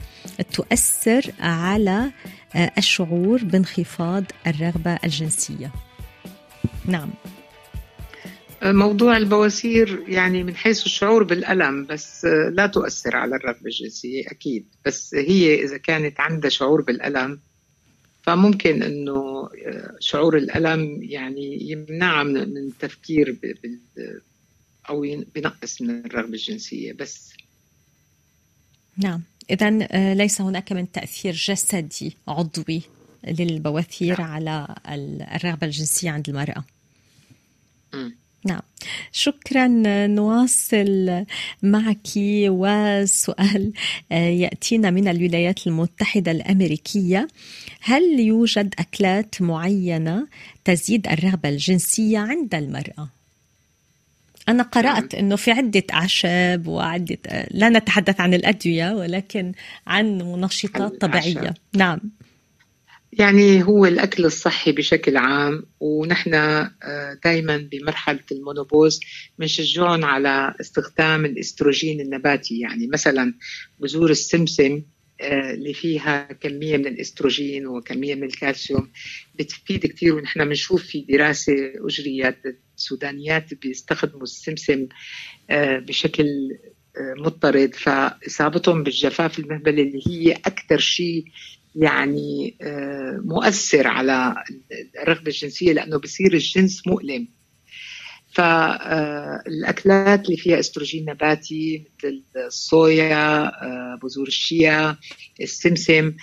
تؤثر 0.53 1.31
على 1.39 2.11
الشعور 2.77 3.43
بانخفاض 3.43 4.23
الرغبة 4.47 4.97
الجنسية؟ 5.03 5.71
نعم. 6.85 7.09
موضوع 8.71 9.17
البواسير 9.17 10.03
يعني 10.07 10.43
من 10.43 10.55
حيث 10.55 10.85
الشعور 10.85 11.23
بالألم 11.23 11.85
بس 11.85 12.25
لا 12.53 12.67
تؤثر 12.67 13.15
على 13.15 13.35
الرغبة 13.35 13.65
الجنسية 13.65 14.23
أكيد 14.27 14.65
بس 14.85 15.15
هي 15.15 15.63
إذا 15.63 15.77
كانت 15.77 16.19
عندها 16.19 16.49
شعور 16.49 16.81
بالألم 16.81 17.39
فممكن 18.23 18.83
إنه 18.83 19.49
شعور 19.99 20.37
الألم 20.37 21.03
يعني 21.03 21.69
يمنعها 21.71 22.23
من 22.23 22.57
التفكير 22.57 23.31
ب- 23.31 23.55
بال 23.63 23.79
أو 24.89 25.03
ين- 25.03 25.25
بنقص 25.35 25.81
من 25.81 26.05
الرغبة 26.05 26.29
الجنسية 26.33 26.93
بس 26.93 27.33
نعم 28.97 29.21
إذا 29.49 29.69
ليس 30.13 30.41
هناك 30.41 30.71
من 30.71 30.91
تأثير 30.91 31.33
جسدي 31.33 32.17
عضوي 32.27 32.81
للبواسير 33.27 34.21
نعم. 34.21 34.31
على 34.31 34.75
ال- 34.89 35.21
الرغبة 35.21 35.67
الجنسية 35.67 36.09
عند 36.11 36.29
المرأة 36.29 36.63
مم. 37.93 38.15
نعم. 38.45 38.61
شكرا 39.11 39.67
نواصل 40.07 41.25
معك 41.63 42.07
وسؤال 42.47 43.73
آه، 44.11 44.29
يأتينا 44.29 44.89
من 44.91 45.07
الولايات 45.07 45.67
المتحدة 45.67 46.31
الأمريكية. 46.31 47.27
هل 47.81 48.19
يوجد 48.19 48.73
أكلات 48.79 49.41
معينة 49.41 50.27
تزيد 50.65 51.07
الرغبة 51.07 51.49
الجنسية 51.49 52.19
عند 52.19 52.55
المرأة؟ 52.55 53.09
أنا 54.49 54.63
قرأت 54.63 55.15
أنه 55.15 55.35
في 55.35 55.51
عدة 55.51 55.83
أعشاب 55.93 56.67
وعدة 56.67 57.17
آه، 57.27 57.47
لا 57.51 57.69
نتحدث 57.69 58.21
عن 58.21 58.33
الأدوية 58.33 58.93
ولكن 58.93 59.51
عن 59.87 60.17
منشطات 60.17 61.01
طبيعية. 61.01 61.53
نعم. 61.75 61.99
يعني 63.19 63.63
هو 63.63 63.85
الأكل 63.85 64.25
الصحي 64.25 64.71
بشكل 64.71 65.17
عام 65.17 65.65
ونحن 65.79 66.31
دائما 67.23 67.57
بمرحلة 67.71 68.23
ال 68.31 68.38
menopause 68.38 68.99
بنشجعهم 69.39 70.05
على 70.05 70.55
استخدام 70.61 71.25
الإستروجين 71.25 72.01
النباتي. 72.01 72.59
يعني 72.59 72.87
مثلا 72.87 73.33
بذور 73.79 74.09
السمسم 74.11 74.83
اللي 75.21 75.73
فيها 75.73 76.23
كمية 76.23 76.77
من 76.77 76.87
الإستروجين 76.87 77.67
وكمية 77.67 78.15
من 78.15 78.23
الكالسيوم 78.23 78.91
بتفيد 79.39 79.85
كثير. 79.85 80.15
ونحن 80.15 80.45
بنشوف 80.45 80.83
في 80.83 81.01
دراسة 81.09 81.53
أجريت 81.75 82.37
السودانيات 82.77 83.53
بيستخدموا 83.53 84.23
السمسم 84.23 84.87
بشكل 85.49 86.27
مضطرد. 86.97 87.75
فإصابتهم 87.75 88.83
بالجفاف 88.83 89.39
المهبلي 89.39 89.81
اللي 89.81 90.01
هي 90.07 90.31
أكثر 90.31 90.77
شيء 90.77 91.25
يعني 91.75 92.57
مؤثر 93.25 93.87
على 93.87 94.35
الرغبة 95.01 95.27
الجنسية 95.27 95.73
لأنه 95.73 95.97
بصير 95.97 96.33
الجنس 96.33 96.87
مؤلم. 96.87 97.27
فالاكلات 98.35 100.25
اللي 100.25 100.37
فيها 100.37 100.59
استروجين 100.59 101.05
نباتي 101.09 101.85
مثل 101.97 102.23
الصويا 102.47 103.45
آه، 103.45 103.99
بذور 104.03 104.27
الشيا 104.27 104.97
السمسم 105.41 106.13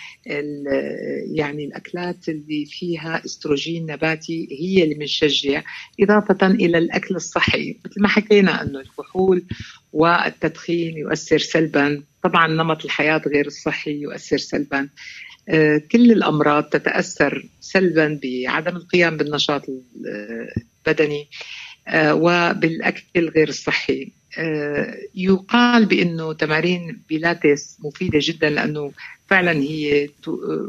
يعني 1.36 1.64
الأكلات 1.64 2.28
اللي 2.28 2.64
فيها 2.66 3.24
استروجين 3.24 3.86
نباتي 3.86 4.48
هي 4.60 4.82
اللي 4.84 4.94
بنشجع 4.94 5.62
إضافة 6.00 6.46
إلى 6.46 6.78
الأكل 6.78 7.16
الصحي 7.16 7.80
مثل 7.84 8.02
ما 8.02 8.08
حكينا 8.08 8.62
إنه 8.62 8.80
الكحول 8.80 9.44
والتدخين 9.92 10.96
يؤثر 10.96 11.38
سلبا. 11.38 12.02
طبعا 12.22 12.46
نمط 12.46 12.84
الحياة 12.84 13.22
غير 13.26 13.46
الصحي 13.46 13.90
يؤثر 13.90 14.38
سلبا. 14.38 14.78
آه، 14.78 14.88
كل 15.92 16.12
الأمراض 16.12 16.64
تتأثر 16.64 17.46
سلبا 17.60 18.20
بعدم 18.22 18.76
القيام 18.76 19.16
بالنشاط 19.16 19.62
البدني 20.86 21.28
آه، 21.88 22.14
وبالأكل 22.14 23.28
غير 23.28 23.48
الصحي 23.48 24.12
آه، 24.38 24.96
يقال 25.14 25.86
بأنه 25.86 26.32
تمارين 26.32 27.02
بيلاتس 27.08 27.76
مفيدة 27.84 28.18
جدا 28.22 28.50
لأنه 28.50 28.92
فعلا 29.26 29.52
هي 29.52 30.08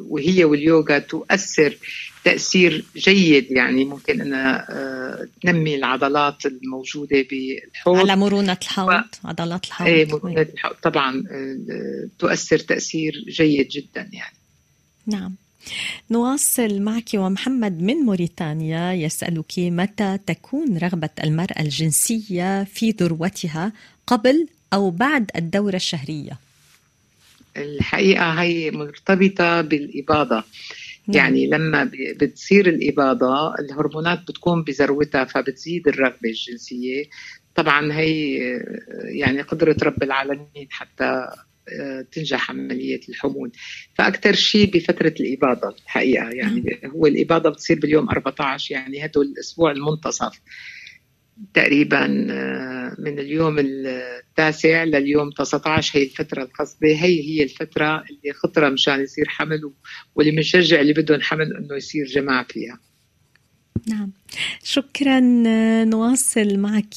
وهي 0.10 0.44
واليوغا 0.44 1.00
تؤثر 1.00 1.78
تأثير 2.24 2.86
جيد. 2.96 3.52
يعني 3.52 3.86
ممكن 3.86 4.22
انها 4.22 4.68
آه، 4.70 5.28
تنمي 5.42 5.76
العضلات 5.76 6.46
الموجودة 6.46 7.26
بالحوض. 7.30 7.98
على 7.98 8.16
مرونة 8.16 8.58
الحوض 8.62 8.90
و... 8.90 9.28
عضلات 9.28 9.66
الحوض. 9.66 9.88
إيه 9.88 10.06
مرونة 10.06 10.42
الحوض. 10.42 10.74
طبعا 10.84 11.24
تؤثر 12.20 12.60
تأثير 12.60 13.24
جيد 13.28 13.68
جدا 13.68 14.10
يعني. 14.14 14.43
نعم. 15.08 15.36
نواصل 16.12 16.82
معك 16.82 17.10
ومحمد 17.14 17.82
من 17.82 17.96
موريتانيا 17.96 18.94
يسألك 18.94 19.54
متى 19.60 20.20
تكون 20.26 20.78
رغبة 20.78 21.10
المرأة 21.24 21.62
الجنسية 21.62 22.64
في 22.64 22.92
ذروتها 22.92 23.72
قبل 24.08 24.48
أو 24.74 24.92
بعد 24.92 25.32
الدورة 25.36 25.76
الشهرية؟ 25.76 26.40
الحقيقة 27.58 28.42
هي 28.42 28.72
مرتبطة 28.72 29.62
بالإباضة. 29.62 30.44
نعم. 31.08 31.18
يعني 31.18 31.48
لما 31.48 31.92
بتصير 32.22 32.70
الإباضة 32.70 33.56
الهرمونات 33.60 34.20
بتكون 34.28 34.64
بذروتها 34.64 35.24
فبتزيد 35.26 35.88
الرغبة 35.88 36.30
الجنسية. 36.30 37.06
طبعا 37.56 37.94
هي 37.94 38.38
يعني 39.04 39.42
قدرة 39.42 39.76
رب 39.84 40.04
العالمين 40.04 40.68
حتى 40.70 41.28
تنجح 42.12 42.52
عملية 42.52 43.02
الحمول 43.10 43.52
فأكثر 43.96 44.34
شيء 44.34 44.72
بفترة 44.72 45.14
الإباضة 45.20 45.76
الحقيقة 45.84 46.30
يعني 46.30 46.80
هو 46.86 47.08
الإباضة 47.08 47.50
بتصير 47.50 47.80
باليوم 47.80 48.10
14 48.10 48.76
يعني 48.76 49.06
هدول 49.06 49.26
الأسبوع 49.26 49.72
المنتصف. 49.72 50.40
تقريبا 51.54 52.28
آه، 52.32 52.96
من 53.00 53.20
اليوم 53.20 53.56
التاسع 53.60 54.84
لليوم 54.84 55.30
19 55.30 56.00
هي 56.00 56.04
الفترة 56.04 56.44
القصبة. 56.44 56.88
هي 56.88 57.22
هي 57.22 57.44
الفترة 57.44 58.04
اللي 58.10 58.34
خطرة 58.34 58.70
مشان 58.70 59.02
يصير 59.02 59.26
حمل 59.28 59.72
واللي 60.16 60.32
بنشجع 60.32 60.82
اللي 60.82 60.94
بدهم 60.94 61.22
حمل 61.22 61.56
إنه 61.58 61.76
يصير 61.76 62.06
جماع 62.06 62.44
فيها. 62.44 62.80
نعم 63.88 64.12
شكرا 64.64 65.20
نواصل 65.84 66.58
معك 66.60 66.96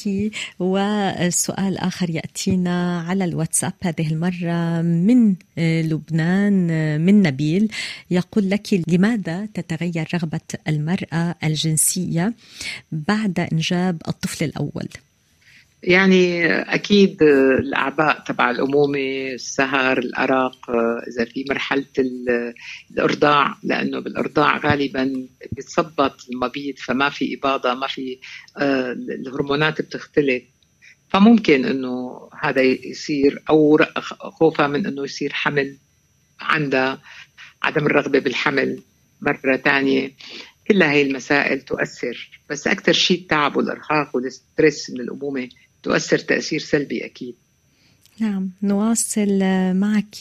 وسؤال 0.58 1.78
آخر 1.78 2.10
يأتينا 2.10 3.00
على 3.00 3.24
الواتساب 3.24 3.72
هذه 3.82 4.12
المرة 4.12 4.82
من 4.82 5.34
لبنان 5.58 6.66
من 7.00 7.22
نبيل 7.22 7.72
يقول 8.10 8.50
لك 8.50 8.82
لماذا 8.88 9.46
تتغير 9.54 10.08
رغبة 10.14 10.40
المرأة 10.68 11.34
الجنسية 11.44 12.34
بعد 12.92 13.40
إنجاب 13.40 14.02
الطفل 14.08 14.44
الأول؟ 14.44 14.88
يعني 15.86 16.46
أكيد 16.52 17.22
الاعباء 17.58 18.20
تبع 18.20 18.50
الأمومة 18.50 18.98
السهر 19.34 19.98
الأرق 19.98 20.70
إذا 21.08 21.24
في 21.24 21.44
مرحلة 21.50 21.84
الإرضاع 22.90 23.56
لأنه 23.62 24.00
بالإرضاع 24.00 24.56
غالبا 24.56 25.26
بتثبط 25.52 26.26
المبيض 26.32 26.74
فما 26.78 27.10
في 27.10 27.34
إباضة 27.34 27.74
ما 27.74 27.86
في 27.86 28.18
آه، 28.58 28.92
الهرمونات 28.92 29.80
بتختلف. 29.80 30.42
فممكن 31.08 31.64
إنه 31.64 32.28
هذا 32.40 32.62
يصير 32.62 33.42
أو 33.50 33.78
خوفها 34.30 34.66
من 34.66 34.86
إنه 34.86 35.04
يصير 35.04 35.32
حمل 35.32 35.76
عندها 36.40 37.02
عدم 37.62 37.86
الرغبة 37.86 38.18
بالحمل 38.18 38.82
مرة 39.20 39.56
ثانية 39.56 40.12
كل 40.68 40.82
هاي 40.82 41.02
المسائل 41.02 41.60
تؤثر. 41.60 42.30
بس 42.50 42.66
أكثر 42.66 42.92
شيء 42.92 43.20
التعب 43.20 43.56
والإرهاق 43.56 44.16
والستريس 44.16 44.90
من 44.90 45.00
الأمومة 45.00 45.48
تؤثر 45.86 46.18
تأثير 46.18 46.60
سلبي 46.60 47.04
أكيد. 47.04 47.34
نعم 48.18 48.50
نواصل 48.62 49.38
معك 49.72 50.16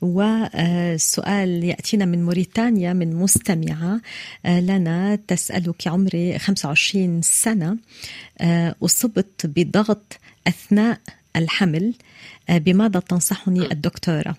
وسؤال 0.00 1.64
يأتينا 1.64 2.04
من 2.04 2.24
موريتانيا 2.24 2.92
من 2.92 3.16
مستمعة 3.16 4.00
لنا 4.44 5.18
تسألك 5.28 5.88
عمري 5.88 6.38
25 6.38 7.22
سنة. 7.22 7.76
أصبت 8.84 9.46
بضغط 9.46 10.18
أثناء 10.46 11.00
الحمل. 11.36 11.94
بماذا 12.50 13.00
تنصحني 13.00 13.72
الدكتورة؟ 13.72 14.36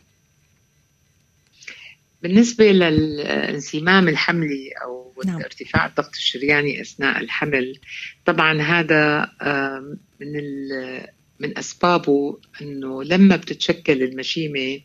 بالنسبة 2.23 2.71
للانسمام 2.71 4.07
الحملي 4.07 4.69
أو 4.83 5.13
نعم. 5.25 5.41
ارتفاع 5.41 5.85
الضغط 5.85 6.15
الشرياني 6.15 6.81
أثناء 6.81 7.19
الحمل 7.19 7.79
طبعا 8.25 8.61
هذا 8.61 9.31
من 10.19 10.43
من 11.39 11.57
أسبابه 11.57 12.39
أنه 12.61 13.03
لما 13.03 13.35
بتتشكل 13.35 14.03
المشيمة 14.03 14.81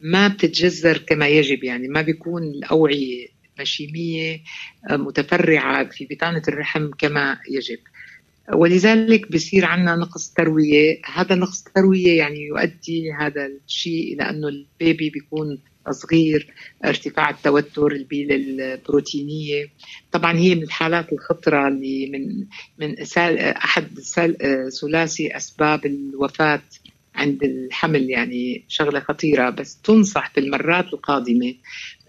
ما 0.00 0.28
بتتجذر 0.28 0.98
كما 0.98 1.28
يجب 1.28 1.64
يعني 1.64 1.88
ما 1.88 2.02
بيكون 2.02 2.42
الأوعية 2.42 3.28
المشيمية 3.56 4.42
متفرعة 4.90 5.88
في 5.88 6.06
بطانة 6.10 6.42
الرحم 6.48 6.90
كما 6.98 7.38
يجب 7.50 7.78
ولذلك 8.54 9.32
بصير 9.32 9.64
عندنا 9.64 9.96
نقص 9.96 10.30
تروية 10.30 11.00
هذا 11.04 11.34
نقص 11.34 11.62
تروية 11.62 12.18
يعني 12.18 12.40
يؤدي 12.40 13.12
هذا 13.12 13.46
الشيء 13.46 14.14
إلى 14.14 14.30
أنه 14.30 14.48
البيبي 14.48 15.10
بيكون 15.10 15.58
صغير 15.90 16.54
ارتفاع 16.84 17.30
التوتر 17.30 17.92
البيلة 17.92 18.34
البروتينية. 18.34 19.66
طبعا 20.12 20.36
هي 20.36 20.54
من 20.54 20.62
الحالات 20.62 21.12
الخطرة 21.12 21.68
اللي 21.68 22.06
من 22.06 22.46
من 22.78 22.96
أحد 23.38 24.00
ثلاثي 24.80 25.36
أسباب 25.36 25.86
الوفاة 25.86 26.62
عند 27.14 27.44
الحمل 27.44 28.10
يعني 28.10 28.64
شغلة 28.68 29.00
خطيرة. 29.00 29.50
بس 29.50 29.80
تنصح 29.80 30.30
في 30.30 30.40
المرات 30.40 30.92
القادمة 30.92 31.54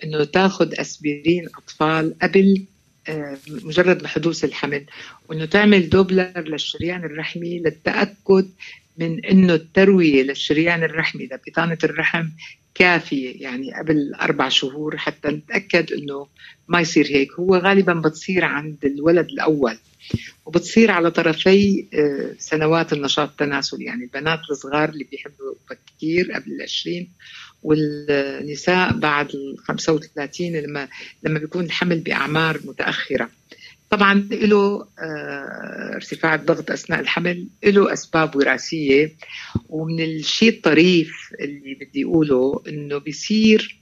أنه 0.03 0.23
تاخذ 0.23 0.79
أسبرين 0.79 1.47
أطفال 1.57 2.15
قبل 2.21 2.65
آه، 3.07 3.37
مجرد 3.47 4.05
حدوث 4.05 4.43
الحمل 4.43 4.85
وإنه 5.29 5.45
تعمل 5.45 5.89
دوبلر 5.89 6.41
للشريان 6.41 7.03
الرحمي 7.03 7.59
للتأكد 7.59 8.49
من 8.97 9.25
إنه 9.25 9.53
التروية 9.53 10.23
للشريان 10.23 10.83
الرحمي 10.83 11.29
لبطانه 11.31 11.77
الرحم 11.83 12.27
كافية 12.75 13.41
يعني 13.41 13.73
قبل 13.73 14.13
أربع 14.21 14.49
شهور 14.49 14.97
حتى 14.97 15.27
نتأكد 15.27 15.93
إنه 15.93 16.27
ما 16.67 16.81
يصير 16.81 17.07
هيك. 17.07 17.31
هو 17.39 17.55
غالبا 17.55 17.93
بتصير 17.93 18.45
عند 18.45 18.85
الولد 18.85 19.29
الأول 19.29 19.77
وبتصير 20.45 20.91
على 20.91 21.11
طرفي 21.11 21.85
آه، 21.93 22.35
سنوات 22.37 22.93
النشاط 22.93 23.29
التناسلي. 23.29 23.85
يعني 23.85 24.03
البنات 24.03 24.39
الصغار 24.51 24.89
اللي 24.89 25.03
بيحبوا 25.03 25.53
كثير 25.97 26.31
قبل 26.31 26.51
العشرين 26.51 27.09
والنساء 27.63 28.93
بعد 28.93 29.29
ال 29.29 29.57
35 29.57 30.47
لما 30.55 30.87
لما 31.23 31.39
بيكون 31.39 31.65
الحمل 31.65 31.99
بأعمار 31.99 32.59
متأخرة. 32.65 33.29
طبعا 33.93 34.13
له 34.31 34.87
آه، 34.99 35.95
ارتفاع 35.95 36.35
الضغط 36.35 36.71
أثناء 36.71 36.99
الحمل 36.99 37.47
له 37.63 37.93
أسباب 37.93 38.35
وراثية 38.35 39.15
ومن 39.69 40.01
الشيء 40.03 40.49
الطريف 40.49 41.11
اللي 41.39 41.73
بدي 41.81 42.03
أقوله 42.03 42.63
إنه 42.67 42.97
بيصير 42.97 43.79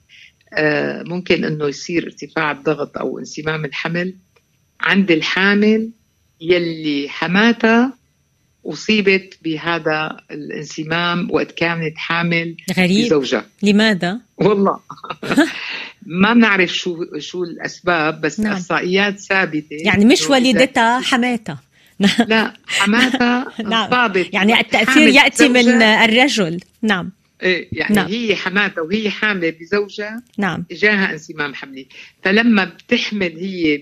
آه، 0.54 1.04
ممكن 1.04 1.46
إنه 1.46 1.68
يصير 1.68 2.04
ارتفاع 2.04 2.52
الضغط 2.52 2.98
أو 2.98 3.20
انسمام 3.20 3.66
الحمل 3.66 4.16
عند 4.82 5.12
الحامل 5.12 5.92
يلي 6.42 7.10
حماتها 7.10 7.94
أصيبت 8.66 9.40
بهذا 9.44 10.18
الانسمام 10.32 11.32
وقت 11.32 11.52
كانت 11.52 11.98
حامل 11.98 12.58
غريب. 12.78 13.06
بزوجها. 13.06 13.46
لماذا؟ 13.64 14.20
والله. 14.38 14.80
ما 16.06 16.34
بنعرف 16.34 16.70
شو 16.70 17.06
شو 17.18 17.44
الأسباب 17.44 18.22
بس 18.22 18.40
نعم. 18.40 18.54
إحصائيات 18.54 19.20
ثابتة 19.20 19.76
يعني 19.86 20.06
مش 20.06 20.30
والدتها 20.30 21.00
حماتها 21.00 21.62
لا 22.28 22.54
حماتها 22.68 23.46
نعم. 23.70 24.12
يعني 24.34 24.54
حامل 24.56 25.16
يأتي 25.16 25.50
من. 25.50 25.82
الرجل 25.82 26.60
نعم 26.82 27.12
إيه 27.44 27.68
يعني 27.72 27.96
نعم. 27.96 28.06
نعم. 28.06 28.14
هي 28.14 28.36
حماتها 28.36 28.82
وهي 28.82 29.10
حاملة 29.10 29.54
بزوجها 29.60 30.24
نعم 30.38 30.66
اجاها 30.72 31.12
انسمام 31.12 31.54
حملي 31.54 31.88
فلما 32.24 32.66
بتحمل 32.66 33.38
هي 33.38 33.78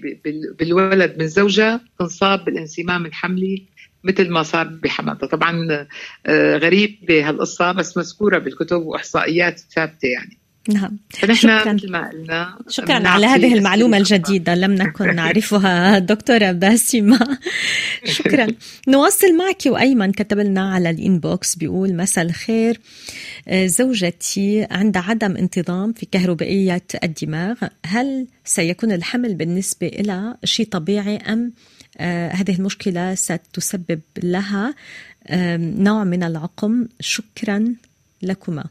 بالولد 0.60 1.16
من 1.20 1.28
زوجها 1.28 1.82
تنصاب 2.00 2.46
بالانسمام 2.46 3.06
الحملي 3.06 3.64
مثل 4.04 4.30
ما 4.30 4.44
صار 4.44 4.68
بحماتها 4.68 5.28
طبعا 5.28 5.88
آه، 6.26 6.58
غريب 6.58 6.98
بهالقصة 7.08 7.72
بس 7.72 7.98
مذكورة 7.98 8.38
بالكتب 8.38 8.82
وإحصائيات 8.82 9.60
ثابتة 9.60 10.08
يعني 10.08 10.39
نعم. 10.68 10.98
فنحن 11.10 11.36
شكراً. 11.36 11.74
مثل 11.74 11.92
ما 11.92 12.10
قلنا 12.10 12.58
شكرا 12.68 13.08
على 13.08 13.26
هذه 13.26 13.54
المعلومة. 13.54 13.98
الجديدة. 13.98 14.56
لم 14.56 14.74
نكن 14.74 15.16
نعرفها 15.16 16.00
دكتورة 16.00 16.52
باسمة. 16.52 17.38
شكرا. 18.18 18.48
نواصل 18.88 19.38
معك 19.38 19.62
وأيمن 19.66 20.12
كتب 20.12 20.40
لنا 20.40 20.74
على 20.74 20.90
الإنبوكس 20.90 21.56
بيقول 21.56 21.96
مساء 21.96 22.26
الخير. 22.26 22.80
آه، 23.48 23.66
زوجتي 23.66 24.68
عند 24.72 24.98
عدم 24.98 25.38
انتظام 25.38 25.94
في 25.94 26.06
كهربائية 26.06 26.84
الدماغ. 27.04 27.56
هل 27.86 28.28
سيكون 28.46 28.92
الحمل 28.92 29.36
بالنسبة 29.36 29.88
لها 29.88 30.38
شيء 30.44 30.66
طبيعي 30.66 31.18
أم 31.18 31.54
آه، 31.98 32.30
هذه 32.32 32.56
المشكلة 32.56 33.16
ستسبب 33.16 34.00
لها 34.24 34.76
نوع 35.58 36.04
من 36.04 36.24
العقم؟ 36.24 36.86
شكرا 37.00 37.76
لكما. 38.24 38.64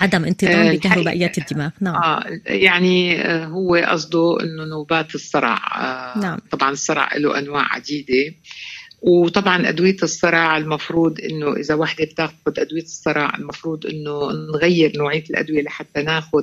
عدم 0.00 0.24
انتظام 0.24 0.52
آه، 0.66 0.72
بكهربائية 0.72 1.28
الحقيقة- 1.28 1.38
الدماغ. 1.50 1.70
نعم. 1.80 1.94
آه 1.94 2.24
يعني 2.46 3.20
آه، 3.22 3.44
هو 3.46 3.74
قصده 3.76 4.36
إنه 4.42 4.64
نوبات 4.64 5.14
الصرع 5.14 5.56
آه 5.56 6.18
نعم. 6.18 6.38
طبعا 6.50 6.70
الصرع 6.70 7.16
له 7.16 7.38
أنواع 7.38 7.72
عديدة. 7.74 8.34
وطبعا 9.02 9.68
أدوية 9.68 9.96
الصرع 10.02 10.56
المفروض 10.56 11.20
إنه 11.20 11.52
إذا 11.56 11.74
وحدة 11.74 12.04
بتاخذ 12.04 12.32
أدوية 12.58 12.82
الصرع 12.82 13.36
المفروض 13.38 13.86
إنه 13.86 14.32
نغير 14.54 14.92
نوعية 14.98 15.24
الأدوية 15.30 15.62
لحتى 15.62 16.02
ناخذ 16.02 16.42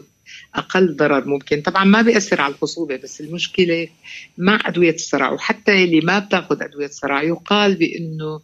أقل 0.56 0.96
ضرر 0.96 1.26
ممكن. 1.26 1.62
طبعا 1.62 1.84
ما 1.84 2.02
بيأثر 2.02 2.42
على 2.42 2.54
الخصوبة 2.54 2.96
بس 2.96 3.22
المشكلة 3.22 3.88
مع 4.38 4.60
أدوية 4.66 4.94
الصرع 4.96 5.32
وحتى 5.32 5.84
اللي 5.84 6.02
ما 6.02 6.20
بتاخذ 6.20 6.64
أدوية 6.64 6.86
الصرع 6.86 7.24
يقال 7.24 7.76
بإنه 7.76 8.40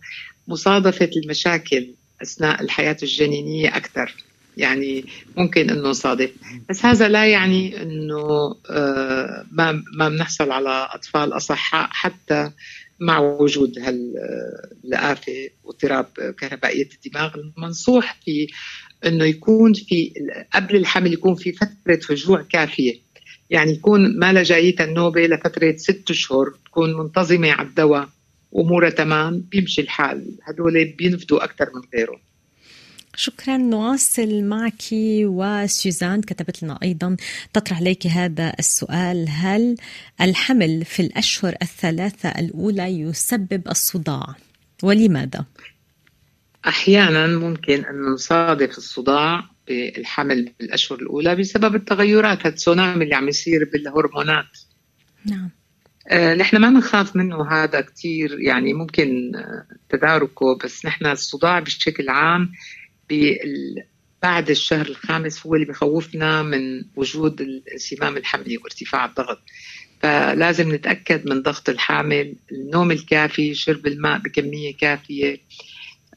مصادفة 0.48 1.10
المشاكل 1.24 1.88
أثناء 2.22 2.62
الحياة 2.62 2.98
الجنينية 3.04 3.78
أكثر. 3.78 4.16
يعني 4.60 5.06
ممكن 5.38 5.70
إنه 5.70 5.90
نصادف 5.90 6.32
بس 6.70 6.86
هذا 6.86 7.08
لا 7.08 7.26
يعني 7.26 7.82
إنه 7.82 8.56
آه، 8.70 9.46
ما 9.52 9.84
ما 9.98 10.10
بنحصل 10.10 10.52
على 10.52 10.90
أطفال 10.94 11.34
أصحاء 11.34 11.88
حتى 11.92 12.52
مع 13.00 13.20
وجود 13.20 13.80
هالآفة 13.80 15.50
واضطراب 15.64 16.06
كهربائية 16.38 16.90
الدماغ 16.96 17.36
المنصوح 17.36 18.18
في 18.26 18.48
إنه 19.06 19.26
يكون 19.26 19.74
في 19.74 20.14
قبل 20.54 20.76
الحمل 20.76 21.14
يكون 21.14 21.36
في 21.36 21.52
فترة 21.52 22.00
رجوع 22.12 22.42
كافية. 22.42 22.94
يعني 23.50 23.72
يكون 23.72 24.20
ما 24.20 24.34
لجايتها 24.34 24.84
النوبة 24.84 25.22
لفترة 25.22 25.76
ست 25.78 26.10
أشهر 26.10 26.54
تكون 26.66 26.98
منتظمة 26.98 27.52
على 27.52 27.68
الدواء 27.68 28.10
أمورها 28.56 28.90
تمام 28.90 29.40
بيمشي 29.40 29.82
الحال. 29.82 30.38
هدول 30.44 30.86
بينفذوا 30.86 31.44
أكثر 31.44 31.70
من 31.76 31.82
غيرهم. 31.96 32.20
شكرا 33.20 33.58
نواصل 33.58 34.44
معك 34.44 34.84
وسوزان 35.24 36.22
كتبت 36.22 36.64
لنا 36.64 36.80
أيضا 36.84 37.18
تطرح 37.54 37.78
عليك 37.78 38.08
هذا 38.08 38.54
السؤال. 38.60 39.26
هل 39.30 39.76
الحمل 40.22 40.86
في 40.86 41.02
الأشهر 41.02 41.56
الثلاثة 41.62 42.30
الأولى 42.30 42.84
يسبب 42.84 43.62
الصداع؟ 43.68 44.36
ولماذا؟ 44.84 45.46
أحيانا 46.68 47.28
ممكن 47.28 47.86
أن 47.86 48.14
نصادف 48.14 48.78
الصداع 48.78 49.44
بالحمل 49.68 50.54
بالاشهر 50.60 51.00
الأولى 51.00 51.36
بسبب 51.36 51.76
التغيرات 51.76 52.46
التسونامي 52.46 53.04
اللي 53.04 53.16
عم 53.16 53.28
يصير 53.28 53.70
بالهرمونات. 53.74 54.58
نعم. 55.26 55.50
آه، 56.08 56.34
نحن 56.36 56.58
ما 56.58 56.70
بنخاف 56.70 57.16
منه 57.16 57.52
هذا 57.52 57.82
كثير 57.82 58.40
يعني 58.40 58.74
ممكن 58.74 59.36
آه، 59.36 59.66
تداركه 59.90 60.58
بس 60.64 60.86
نحن 60.86 61.06
الصداع 61.06 61.60
بشكل 61.60 62.10
عام 62.10 62.52
بعد 64.24 64.50
الشهر 64.50 64.86
الخامس 64.86 65.48
هو 65.48 65.56
اللي 65.56 65.66
بخوفنا 65.66 66.44
من 66.44 66.84
وجود 66.96 67.42
الانسمام 67.42 68.18
الحملي 68.18 68.58
وارتفاع 68.58 69.06
الضغط. 69.06 69.40
فلازم 70.02 70.76
نتأكد 70.76 71.30
من 71.30 71.42
ضغط 71.42 71.70
الحامل 71.70 72.36
النوم 72.52 72.92
الكافي 72.92 73.54
شرب 73.54 73.88
الماء 73.88 74.20
بكمية 74.20 74.78
كافية 74.78 75.38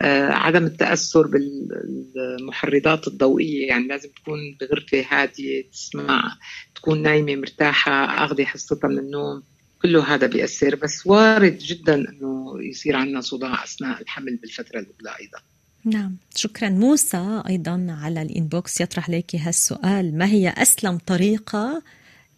آه، 0.03 0.31
عدم 0.33 0.65
التأثر 0.65 1.27
بالمحرضات 1.27 3.09
الضوئية. 3.09 3.69
يعني 3.69 3.89
لازم 3.89 4.09
تكون 4.11 4.39
بغرفة 4.61 5.05
هادية 5.11 5.71
تسمع 5.71 6.37
تكون 6.75 7.03
نايمة 7.03 7.37
مرتاحة 7.37 8.25
أخذي 8.25 8.47
حصتها 8.47 8.89
من 8.89 8.99
النوم. 8.99 9.43
كله 9.83 10.15
هذا 10.15 10.27
بيأثر. 10.27 10.77
بس 10.77 11.07
وارد 11.07 11.59
جدا 11.59 11.95
أنه 11.95 12.55
يصير 12.63 12.97
عندنا 12.97 13.21
صداع 13.21 13.65
أثناء 13.65 14.03
الحمل 14.03 14.37
بالفترة 14.37 14.79
الأولى 14.79 15.17
أيضا. 15.21 15.52
نعم. 15.85 16.17
شكرا. 16.37 16.69
موسى 16.69 17.43
أيضا 17.49 17.97
على 18.03 18.23
الإنبوكس 18.23 18.81
يطرح 18.81 19.11
لك 19.11 19.37
هالسؤال. 19.37 20.19
ما 20.19 20.27
هي 20.27 20.55
أسلم 20.57 20.99
طريقة 21.07 21.83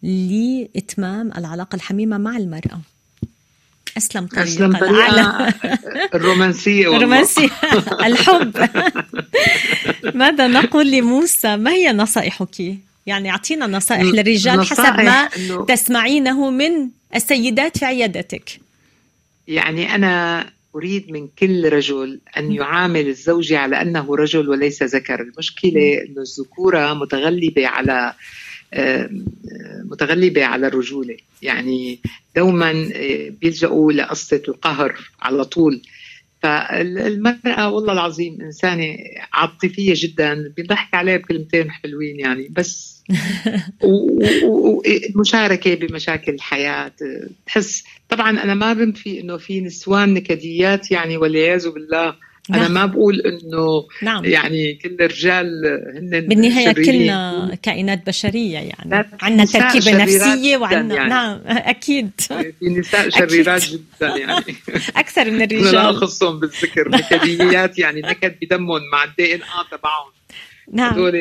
لإتمام 0.03 1.31
العلاقة 1.37 1.75
الحميمة 1.75 2.17
مع 2.17 2.37
المرأة؟ 2.37 2.81
أسلم 3.97 4.27
طريقة. 4.27 4.43
أسلم. 4.43 4.77
طريقة 4.77 5.53
الرومانسية 6.15 6.87
والله. 6.87 7.03
رومانسي 7.03 7.49
الحب. 8.05 8.69
ماذا 10.15 10.47
نقول 10.47 10.91
لموسى؟ 10.91 11.57
ما 11.57 11.71
هي 11.71 11.93
نصائحك؟ 11.93 12.77
يعني 13.05 13.29
أعطينا 13.29 13.67
نصائح 13.67 14.01
للرجال 14.01 14.65
حسب 14.65 14.83
ما 14.83 15.25
نصائح 15.25 15.37
إنه 15.37 15.65
تسمعينه 15.65 16.49
من 16.49 16.89
السيدات 17.15 17.77
في 17.77 17.85
عيادتك. 17.85 18.59
يعني 19.47 19.95
أنا 19.95 20.45
أريد 20.75 21.11
من 21.11 21.27
كل 21.39 21.69
رجل 21.69 22.19
أن 22.37 22.51
يعامل 22.51 23.07
الزوجة 23.07 23.57
على 23.57 23.81
أنه 23.81 24.15
رجل 24.15 24.49
وليس 24.49 24.83
ذكر. 24.83 25.21
المشكلة 25.21 25.93
أن 26.07 26.15
الذكورة 26.17 26.93
متغلبة 26.93 27.67
على 27.67 28.13
متغلبة 29.83 30.45
على 30.45 30.67
الرجولة. 30.67 31.17
يعني 31.41 31.99
دوما 32.35 32.89
آه، 32.95 33.29
بيلجأوا 33.41 33.91
لقصة 33.91 34.41
القهر 34.47 34.99
على 35.21 35.45
طول. 35.45 35.81
فالمرأة 36.45 37.69
والله 37.69 37.93
العظيم 37.93 38.41
إنسانة 38.41 38.97
عاطفية 39.33 39.93
جدا 39.97 40.53
بيضحك 40.57 40.93
عليها 40.93 41.17
بكلمتين 41.17 41.71
حلوين 41.71 42.19
يعني 42.19 42.47
بس 42.51 43.03
ومشاركة 45.15 45.75
بمشاكل 45.75 46.33
الحياة. 46.33 46.91
تحس 47.45 47.83
طبعا 48.09 48.29
أنا 48.29 48.53
ما 48.53 48.73
بنفي 48.73 49.21
إنه 49.21 49.37
في 49.37 49.61
نسوان 49.61 50.13
نكديات 50.13 50.91
يعني 50.91 51.17
والعياذ 51.17 51.69
بالله 51.69 52.15
أنا 52.49 52.57
نعم. 52.57 52.73
ما 52.73 52.85
بقول 52.85 53.21
إنه 53.21 53.87
نعم. 54.01 54.25
يعني 54.25 54.73
كل 54.73 54.97
الرجال 55.01 55.47
هن 55.97 56.21
بالنهاية 56.27 56.73
شريرين. 56.73 57.01
كلنا 57.01 57.57
كائنات 57.63 58.07
بشرية 58.07 58.57
يعني. 58.57 58.89
لا، 58.89 59.05
عندنا 59.21 59.45
شريرات 59.45 59.87
نفسية 59.87 60.49
جداً 60.55 60.57
وعندنا 60.57 60.95
يعني. 60.95 61.09
نعم 61.09 61.39
أكيد. 61.47 62.11
في 62.59 62.69
نساء 62.69 63.09
شريرات 63.09 63.65
جدا 63.65 64.07
يعني. 64.17 64.55
أكثر 64.95 65.31
من 65.31 65.41
أنا 65.41 65.45
لا 65.53 65.59
الرجال. 65.59 65.75
أخصهم 65.75 66.39
بالذكر. 66.39 66.89
نكديات 66.89 67.79
يعني 67.79 68.01
نكد 68.01 68.35
بدمهم 68.41 68.81
مع 68.93 69.03
الدي 69.03 69.35
إن 69.35 69.41
آه 69.41 69.77
تبعهم. 69.77 70.11
نعم. 70.71 70.93
هدول 70.93 71.13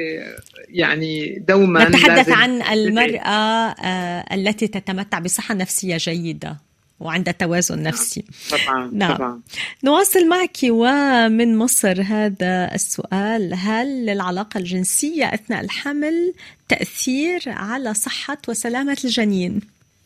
يعني 0.69 1.45
دوما 1.49 1.89
نتحدث 1.89 2.29
عن 2.29 2.63
المرأة 2.63 3.29
آه، 3.29 4.35
التي 4.35 4.67
تتمتع 4.67 5.19
بصحة 5.19 5.55
نفسية 5.55 5.97
جيدة. 5.97 6.57
وعندها 7.01 7.33
توازن 7.33 7.83
نفسي 7.83 8.25
طبعا 8.51 8.91
نعم. 8.93 9.17
طبعا 9.17 9.41
نواصل 9.85 10.29
معك 10.29 10.57
ومن 10.65 11.57
مصر 11.57 12.03
هذا 12.03 12.75
السؤال 12.75 13.55
هل 13.55 14.07
للعلاقة 14.07 14.59
الجنسية 14.59 15.35
أثناء 15.35 15.65
الحمل 15.65 16.35
تأثير 16.69 17.43
على 17.47 17.95
صحة 17.95 18.39
وسلامة 18.49 18.99
الجنين؟ 19.05 19.61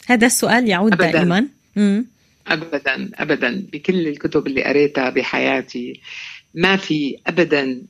هذا 0.06 0.26
السؤال 0.26 0.68
يعود 0.68 0.92
أبداً. 0.92 1.10
دائما 1.10 1.48
مم. 1.76 2.06
ابدا 2.46 3.10
ابدا 3.14 3.66
بكل 3.72 4.08
الكتب 4.08 4.46
اللي 4.46 4.64
قريتها 4.64 5.10
بحياتي 5.10 6.00
ما 6.54 6.76
في 6.76 7.16
ابدا 7.26 7.82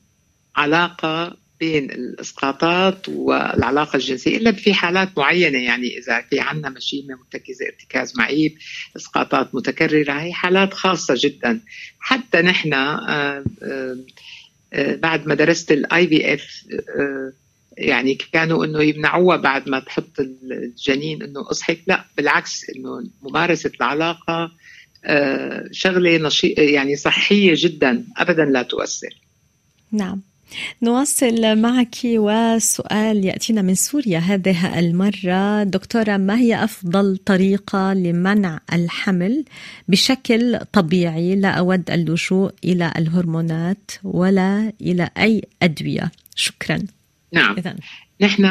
علاقة 0.56 1.36
بين 1.60 1.90
الاسقاطات 1.90 3.08
والعلاقة 3.08 3.96
الجنسية 3.96 4.36
إلا 4.36 4.52
في 4.52 4.74
حالات 4.74 5.18
معينة 5.18 5.58
يعني 5.58 5.98
إذا 5.98 6.20
في 6.20 6.40
عندنا 6.40 6.68
مشيمة 6.68 7.14
مرتكزة 7.14 7.66
ارتكاز 7.66 8.18
معيب 8.18 8.58
اسقاطات 8.96 9.54
متكررة 9.54 10.12
هي 10.12 10.32
حالات 10.32 10.74
خاصة 10.74 11.14
جدا. 11.18 11.60
حتى 12.00 12.42
نحن 12.42 12.72
آه، 12.72 13.44
آه، 13.62 13.96
آه، 14.72 14.94
بعد 14.94 15.26
ما 15.26 15.34
درست 15.34 15.72
ال 15.72 16.06
IVF 16.06 16.64
يعني 17.78 18.14
كانوا 18.14 18.64
إنه 18.64 18.82
يمنعوها 18.82 19.36
بعد 19.36 19.68
ما 19.68 19.80
تحط 19.80 20.20
الجنين 20.20 21.22
إنه 21.22 21.50
أصحك. 21.50 21.80
لا 21.86 22.04
بالعكس 22.16 22.70
إنه 22.70 23.10
ممارسة 23.22 23.72
العلاقة 23.80 24.52
شغلة 25.72 26.16
نشيط 26.16 26.58
يعني 26.58 26.96
صحية 26.96 27.52
جدا 27.56 28.04
ابدا 28.16 28.44
لا 28.44 28.62
تؤثر. 28.62 29.14
نعم. 29.92 30.27
نواصل 30.82 31.58
معك 31.58 31.96
وسؤال 32.04 33.24
يأتينا 33.24 33.62
من 33.62 33.74
سوريا. 33.74 34.18
هذه 34.18 34.78
المرة 34.78 35.62
دكتورة 35.62 36.16
ما 36.16 36.38
هي 36.38 36.64
أفضل 36.64 37.16
طريقة 37.16 37.92
لمنع 37.92 38.60
الحمل 38.72 39.44
بشكل 39.88 40.58
طبيعي؟ 40.72 41.36
لا 41.36 41.50
أود 41.50 41.90
اللجوء 41.90 42.52
إلى 42.64 42.92
الهرمونات 42.96 43.90
ولا 44.04 44.72
إلى 44.80 45.10
أي 45.18 45.42
أدوية. 45.62 46.12
شكرا. 46.34 46.78
نعم. 47.32 47.56
إذن. 47.58 47.76
نحن 48.20 48.44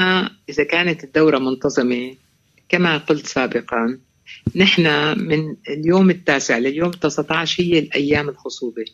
إذا 0.49 0.63
كانت 0.63 1.03
الدورة 1.03 1.39
منتظمة 1.39 2.15
كما 2.69 2.97
قلت 2.97 3.27
سابقا 3.27 3.99
نحن 4.55 4.83
من 5.19 5.55
اليوم 5.69 6.09
التاسع 6.09 6.57
لليوم 6.57 6.91
19 6.91 7.63
هي 7.63 7.79
الأيام 7.79 8.29
الخصوبة. 8.29 8.85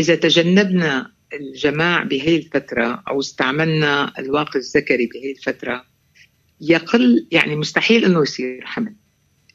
إذا 0.00 0.14
تجنبنا 0.14 1.10
الجماع 1.32 2.02
بهي 2.02 2.36
الفترة 2.36 3.02
أو 3.08 3.20
استعملنا 3.20 4.12
الواقي 4.18 4.58
الذكري 4.58 5.06
بهي 5.06 5.30
الفترة 5.30 5.84
يقل 6.60 7.28
يعني 7.30 7.56
مستحيل 7.56 8.04
إنه 8.04 8.22
يصير 8.22 8.60
حمل. 8.64 8.94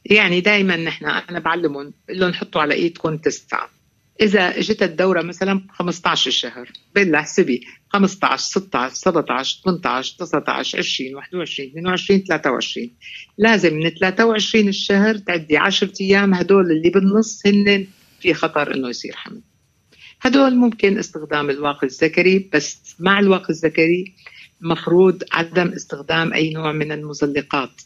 يعني 0.06 0.42
دائما 0.42 0.76
نحن 0.76 1.06
أنا 1.06 1.40
بعلمهم 1.40 1.94
بقول 2.08 2.20
لهم 2.20 2.34
حطوا 2.34 2.62
على 2.62 2.74
ايدكم 2.74 3.18
تسعة. 3.18 3.70
إذا 4.22 4.58
اجت 4.60 4.84
الدورة 4.84 5.22
مثلا 5.22 5.62
15 5.70 6.28
الشهر 6.28 6.72
بقول 6.96 7.12
لها 7.12 7.20
احسبي 7.20 7.62
15 7.90 8.44
16 8.44 8.96
17 8.96 9.62
18 9.64 10.16
19 10.18 10.78
20 10.78 11.16
21 11.16 11.70
22 11.70 12.24
23 12.24 12.92
لازم 13.38 13.74
من 13.74 13.90
23 13.90 14.68
الشهر 14.68 15.18
تعدي 15.18 15.58
10 15.58 15.92
أيام 16.02 16.34
هدول 16.34 16.72
اللي 16.72 16.90
بالنص 16.90 17.42
هن 17.46 17.88
في 18.20 18.34
خطر 18.34 18.76
إنه 18.76 18.90
يصير 18.90 19.16
حمل. 19.16 19.42
هدول 20.22 20.56
ممكن 20.56 20.98
استخدام 20.98 21.50
الواقي 21.50 21.88
الذكري 21.88 22.50
بس 22.54 22.96
مع 23.00 23.20
الواقي 23.20 23.50
الذكري 23.50 24.14
مفروض 24.62 25.24
عدم 25.32 25.68
استخدام 25.68 26.34
أي 26.34 26.50
نوع 26.50 26.72
من 26.72 26.92
المزلقات. 26.92 27.82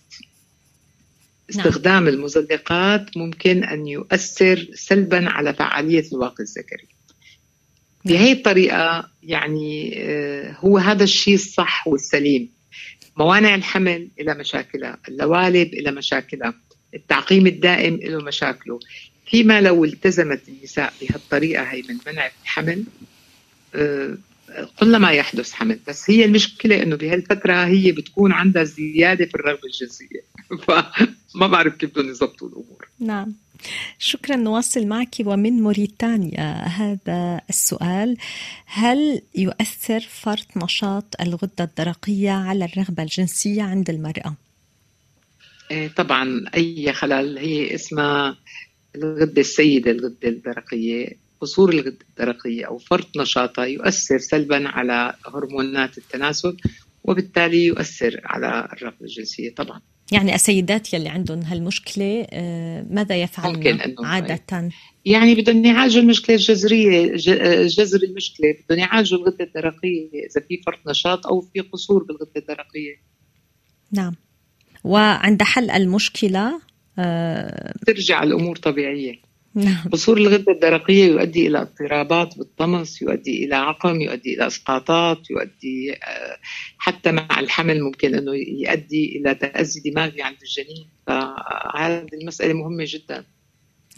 استخدام 1.49 2.03
نعم. 2.03 2.07
المزلقات 2.07 3.17
ممكن 3.17 3.63
أن 3.63 3.87
يؤثر 3.87 4.67
سلبا 4.73 5.29
على 5.29 5.53
فعالية 5.53 6.05
الواقي 6.13 6.43
الذكري. 6.43 6.87
بهي 8.05 8.31
الطريقة 8.31 9.09
يعني 9.23 9.93
آه، 9.97 10.57
هو 10.59 10.77
هذا 10.77 11.03
الشيء 11.03 11.35
الصح 11.35 11.87
والسليم. 11.87 12.49
موانع 13.17 13.55
الحمل 13.55 14.07
إلى 14.19 14.35
مشاكلها 14.35 14.97
اللوالب 15.07 15.73
إلى 15.73 15.91
مشاكلها 15.91 16.53
التعقيم 16.93 17.47
الدائم 17.47 17.95
له 17.95 18.23
مشاكله. 18.23 18.79
فيما 19.31 19.61
لو 19.61 19.85
التزمت 19.85 20.41
النساء 20.47 20.93
بهالطريقة 21.01 21.63
هي 21.63 21.81
من 21.89 21.97
منع 22.07 22.29
الحمل 22.43 22.83
آه، 23.75 24.17
قلما 24.77 25.11
يحدث 25.11 25.51
حمل 25.51 25.79
بس 25.87 26.09
هي 26.09 26.25
المشكلة 26.25 26.83
إنه 26.83 26.95
بهالفترة 26.95 27.65
هي 27.65 27.91
بتكون 27.91 28.31
عندها 28.31 28.63
زيادة 28.63 29.25
في 29.25 29.35
الرغبة 29.35 29.61
الجنسية. 29.65 30.21
فما 30.67 31.47
بعرف 31.47 31.75
كيف 31.75 31.89
بدهم 31.89 32.09
يضبطوا 32.09 32.47
الأمور. 32.47 32.87
نعم. 32.99 33.33
شكرا 33.99 34.35
نواصل 34.35 34.87
معك 34.87 35.15
ومن 35.25 35.53
موريتانيا 35.53 36.63
هذا 36.67 37.41
السؤال. 37.49 38.17
هل 38.65 39.21
يؤثر 39.35 39.99
فرط 39.99 40.57
نشاط 40.57 41.21
الغدة 41.21 41.63
الدرقية 41.63 42.31
على 42.31 42.65
الرغبة 42.65 43.03
الجنسية 43.03 43.63
عند 43.63 43.89
المرأة؟ 43.89 44.35
إيه، 45.71 45.87
طبعا 45.87 46.45
أي 46.55 46.93
خلل 46.93 47.37
هي 47.37 47.75
اسمها 47.75 48.37
الغدة 48.95 49.41
السيدة 49.41 49.91
الغدة 49.91 50.29
الدرقية 50.29 51.07
قصور 51.41 51.73
الغدة 51.73 51.97
الدرقية 52.09 52.65
أو 52.65 52.77
فرط 52.77 53.17
نشاطها 53.17 53.65
يؤثر 53.65 54.17
سلبا 54.17 54.67
على 54.67 55.13
هرمونات 55.25 55.97
التناسل 55.97 56.57
وبالتالي 57.03 57.65
يؤثر 57.65 58.21
على 58.25 58.69
الرغبة 58.73 59.01
الجنسية 59.01 59.55
طبعا. 59.55 59.81
يعني 60.11 60.35
السيدات 60.35 60.93
يلي 60.93 61.09
عندهم 61.09 61.39
هالمشكلة 61.41 62.27
آه، 62.29 62.85
ماذا 62.89 63.21
يفعلن 63.21 63.95
عادة؟ 63.99 64.69
يعني 65.05 65.35
بدهم 65.35 65.65
يعالجوا 65.65 66.01
المشكلة 66.01 66.35
الجذرية 66.35 67.15
جذر 67.67 68.03
المشكلة 68.03 68.55
بدهم 68.65 68.79
يعالجوا 68.79 69.19
الغدة 69.19 69.45
الدرقية 69.45 70.09
إذا 70.13 70.45
في 70.47 70.61
فرط 70.65 70.79
نشاط 70.87 71.27
أو 71.27 71.41
في 71.41 71.59
قصور 71.59 72.03
بالغدة 72.03 72.31
الدرقية 72.37 72.95
نعم. 73.91 74.15
وعند 74.83 75.43
حل 75.43 75.71
المشكلة 75.71 76.61
ترجع 77.85 78.23
الأمور 78.23 78.55
طبيعية. 78.55 79.31
نعم. 79.55 79.89
قصور 79.91 80.17
الغدة 80.17 80.51
الدرقية 80.51 81.05
يؤدي 81.05 81.47
إلى 81.47 81.61
اضطرابات 81.61 82.37
بالطمس 82.37 83.01
يؤدي 83.01 83.45
إلى 83.45 83.55
عقم 83.55 84.01
يؤدي 84.01 84.33
إلى 84.33 84.47
إسقاطات 84.47 85.29
يؤدي 85.29 85.93
آه، 85.93 86.37
حتى 86.77 87.11
مع 87.11 87.39
الحمل 87.39 87.83
ممكن 87.83 88.15
أنه 88.15 88.31
يؤدي 88.35 89.17
إلى 89.17 89.35
تأذي 89.35 89.79
دماغي 89.85 90.21
عند 90.21 90.37
الجنين. 90.41 90.87
فهذه 91.07 92.07
المسألة 92.21 92.53
مهمة 92.53 92.85
جدا. 92.87 93.23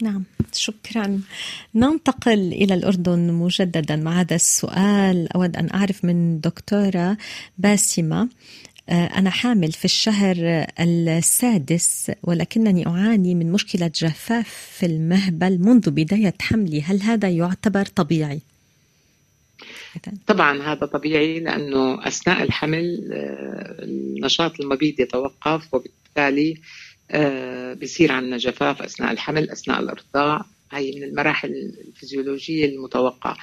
نعم. 0.02 0.24
شكرا. 0.52 1.20
ننتقل 1.74 2.52
إلى 2.52 2.74
الأردن 2.74 3.32
مجددا 3.32 3.96
مع 3.96 4.20
هذا 4.20 4.36
السؤال. 4.36 5.32
أود 5.36 5.56
أن 5.56 5.70
أعرف 5.74 6.04
من 6.04 6.40
دكتورة 6.40 7.16
باسمة. 7.58 8.22
آه، 8.22 8.28
أنا 8.88 9.30
حامل 9.30 9.72
في 9.72 9.84
الشهر 9.84 10.66
السادس 10.80 12.12
ولكنني 12.22 12.86
أعاني 12.86 13.34
من 13.34 13.52
مشكلة 13.52 13.90
جفاف 13.94 14.48
في 14.78 14.86
المهبل 14.86 15.58
منذ 15.58 15.90
بداية 15.90 16.34
حملي. 16.40 16.82
هل 16.82 17.02
هذا 17.02 17.28
يعتبر 17.28 17.84
طبيعي؟ 17.84 18.40
طبعا 20.26 20.62
هذا 20.62 20.86
طبيعي 20.86 21.40
لأنه 21.40 22.08
أثناء 22.08 22.42
الحمل 22.42 23.08
آه، 23.12 23.84
النشاط 23.84 24.60
المبيض 24.60 25.00
يتوقف 25.00 25.74
وبالتالي 25.74 26.60
آه، 27.10 27.74
بصير 27.74 28.12
عندنا 28.12 28.36
جفاف 28.36 28.82
أثناء 28.82 29.12
الحمل 29.12 29.50
أثناء 29.50 29.80
الإرضاع. 29.80 30.44
هي 30.72 30.92
من 30.96 31.02
المراحل 31.02 31.48
الفيزيولوجية 31.88 32.64
المتوقعة. 32.66 33.36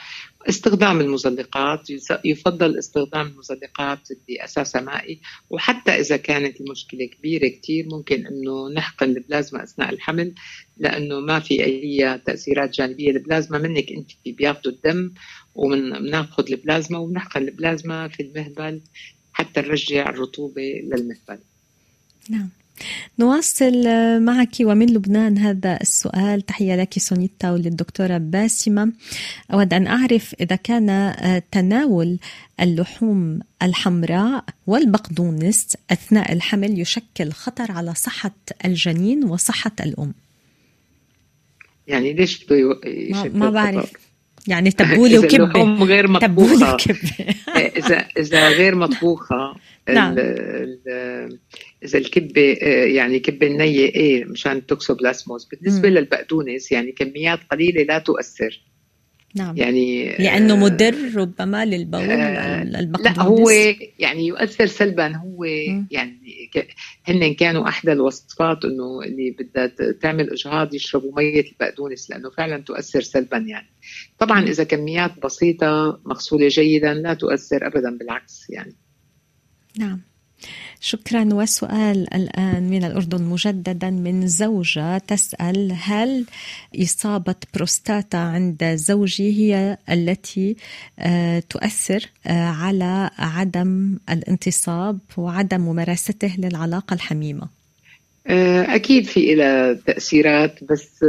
استخدام 0.50 1.02
المزلقات 1.02 1.88
يفضل 2.26 2.80
استخدام 2.80 3.28
المزلقات 3.28 4.00
اللي 4.12 4.86
مائي 4.86 5.22
وحتى 5.50 5.92
إذا 5.92 6.18
كانت 6.18 6.62
المشكلة 6.62 7.06
كبيرة 7.06 7.48
كتير 7.48 7.86
ممكن 7.92 8.28
أنه 8.28 8.70
نحقن 8.70 9.10
البلازما 9.10 9.64
أثناء 9.64 9.90
الحمل 9.90 10.34
لأنه 10.78 11.20
ما 11.20 11.40
في 11.40 11.64
أي 11.64 12.20
تأثيرات 12.26 12.70
جانبية 12.70 13.12
البلازما 13.12 13.58
منك 13.58 13.92
أنت 13.92 14.12
بياخذوا 14.26 14.74
الدم 14.74 15.14
وبناخذ 15.56 16.52
البلازما 16.52 16.98
وبنحقن 16.98 17.42
البلازما 17.42 18.08
في 18.08 18.24
المهبل 18.24 18.82
حتى 19.34 19.62
نرجع 19.62 20.10
الرطوبة 20.10 20.62
للمهبل. 20.62 21.40
نعم. 22.30 22.50
نواصل 23.20 23.88
معك 24.20 24.56
ومن 24.62 24.86
لبنان 24.86 25.38
هذا 25.38 25.78
السؤال. 25.82 26.42
تحية 26.42 26.76
لك 26.76 27.00
سونيتا 27.00 27.52
وللدكتورة 27.52 28.18
باسمة. 28.18 28.92
أود 29.54 29.74
أن 29.74 29.88
أعرف 29.88 30.36
إذا 30.42 30.56
كان 30.56 31.14
تناول 31.52 32.20
اللحوم 32.62 33.40
الحمراء 33.64 34.46
والبقدونس 34.68 35.78
أثناء 35.92 36.34
الحمل 36.34 36.80
يشكل 36.80 37.32
خطر 37.32 37.72
على 37.72 37.94
صحة 37.96 38.36
الجنين 38.66 39.24
وصحة 39.24 39.72
الأم. 39.80 40.14
يعني 41.88 42.14
ليش 42.14 42.46
بده 42.46 42.80
ما, 43.12 43.24
ما 43.24 43.50
بعرف. 43.50 43.92
يعني 44.48 44.72
تبولة 44.72 45.20
وكبة. 45.26 45.84
غير 45.84 46.08
مطبوخة. 46.08 46.78
إذا 47.78 48.08
إذا 48.18 48.50
غير 48.50 48.76
مطبوخة 48.76 49.56
نعم. 49.90 50.16
إذا 51.84 51.98
الكبة 51.98 52.58
آه، 52.62 52.86
يعني 52.86 53.20
كبة 53.20 53.48
النية 53.48 53.86
إيه 53.86 54.26
مشان 54.26 54.52
التوكسوبلازموس 54.52 55.46
بالنسبة 55.46 55.90
م. 55.90 55.92
للبقدونس 55.92 56.72
يعني 56.72 56.92
كميات 56.92 57.40
قليلة 57.52 57.84
لا 57.84 58.00
تؤثر. 58.00 58.62
نعم. 59.36 59.58
يعني 59.58 60.10
لأنه 60.18 60.54
آه، 60.54 60.58
مدر 60.58 60.96
ربما 61.16 61.66
للبول 61.66 62.02
آه، 62.02 62.62
البقدونس 62.62 63.18
لا 63.18 63.24
هو 63.24 63.50
يعني 64.00 64.28
يؤثر 64.28 64.66
سلبا. 64.66 65.16
هو 65.16 65.46
مم. 65.68 65.88
يعني 65.92 66.20
هن 67.06 67.34
كانوا 67.34 67.68
أحدى 67.68 67.92
الوصفات 67.92 68.66
إنه 68.66 69.02
اللي 69.02 69.36
بدها 69.40 69.68
تعمل 70.02 70.30
إجهاض 70.32 70.74
يشربوا 70.74 71.12
مية 71.16 71.46
البقدونس 71.52 72.10
لأنه 72.10 72.30
فعلا 72.30 72.58
تؤثر 72.58 73.02
سلبا 73.02 73.38
يعني. 73.38 73.70
طبعا 74.20 74.44
إذا 74.44 74.64
كميات 74.64 75.12
بسيطة 75.24 76.02
مغسولة 76.06 76.48
جيدا 76.48 76.94
لا 76.94 77.14
تؤثر 77.14 77.68
ابدا 77.68 77.98
بالعكس 77.98 78.50
يعني. 78.50 78.76
نعم. 79.80 80.00
شكرا. 80.80 81.30
وسؤال 81.34 82.14
الآن 82.14 82.70
من 82.70 82.84
الأردن 82.84 83.24
مجددا 83.24 83.90
من 83.90 84.28
زوجة 84.28 84.98
تسأل 84.98 85.78
هل 85.82 86.26
إصابة 86.82 87.36
بروستاتا 87.54 88.18
عند 88.18 88.64
زوجي 88.64 89.32
هي 89.40 89.78
التي 89.90 90.56
آه، 91.00 91.40
تؤثر 91.50 92.10
آه، 92.28 92.48
على 92.48 93.10
عدم 93.18 93.98
الانتصاب 94.10 95.00
وعدم 95.18 95.62
ممارسته 95.62 96.36
للعلاقة 96.38 96.94
الحميمة؟ 96.94 97.50
آه، 98.28 98.76
أكيد 98.76 99.06
في 99.06 99.36
لها 99.36 99.74
تأثيرات 99.74 100.64
بس 100.64 101.06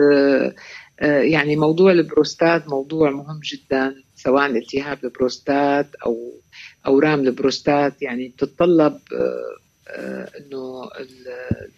يعني 1.03 1.57
موضوع 1.57 1.93
البروستات 1.93 2.69
موضوع 2.69 3.11
مهم 3.11 3.41
جدا 3.45 3.95
سواء 4.17 4.47
التهاب 4.47 4.99
البروستات 5.05 5.87
أو 6.07 6.42
أورام 6.87 7.21
البروستات 7.21 8.03
يعني 8.03 8.29
بتتطلب 8.29 8.99
آه، 9.13 9.57
آه، 9.89 10.31
إنه 10.39 10.89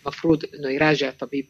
المفروض 0.07 0.45
إنه 0.55 0.69
يراجع 0.69 1.11
طبيب 1.11 1.47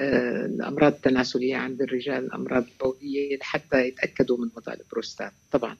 آه، 0.00 0.46
الأمراض 0.46 0.92
التناسلية 0.92 1.56
عند 1.56 1.82
الرجال 1.82 2.24
الأمراض 2.24 2.64
البولية 2.72 3.36
لحتى 3.36 3.88
يتأكدوا 3.88 4.38
من 4.38 4.48
وضع 4.56 4.72
البروستات. 4.72 5.32
طبعا. 5.52 5.76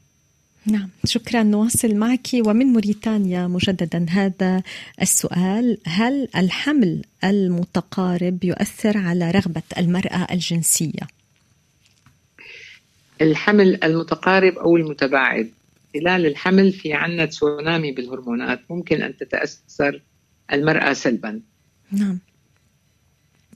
نعم. 0.66 0.88
شكرا. 1.04 1.42
نواصل 1.42 1.94
معك. 1.94 2.28
ومن 2.46 2.66
موريتانيا 2.66 3.46
مجددا 3.46 4.06
هذا 4.10 4.62
السؤال. 5.02 5.78
هل 5.86 6.28
الحمل 6.36 7.02
المتقارب 7.24 8.44
يؤثر 8.44 8.98
على 8.98 9.30
رغبة 9.30 9.62
المرأة 9.78 10.26
الجنسية؟ 10.32 11.06
الحمل 13.20 13.84
المتقارب 13.84 14.58
أو 14.58 14.76
المتباعد؟ 14.76 15.50
خلال 15.94 16.26
الحمل 16.26 16.72
في 16.72 16.92
عنا 16.92 17.24
تسونامي 17.24 17.92
بالهرمونات 17.92 18.60
ممكن 18.70 19.02
أن 19.02 19.16
تتأثر 19.16 20.02
المرأة 20.52 20.92
سلبا. 20.92 21.40
نعم. 21.92 22.18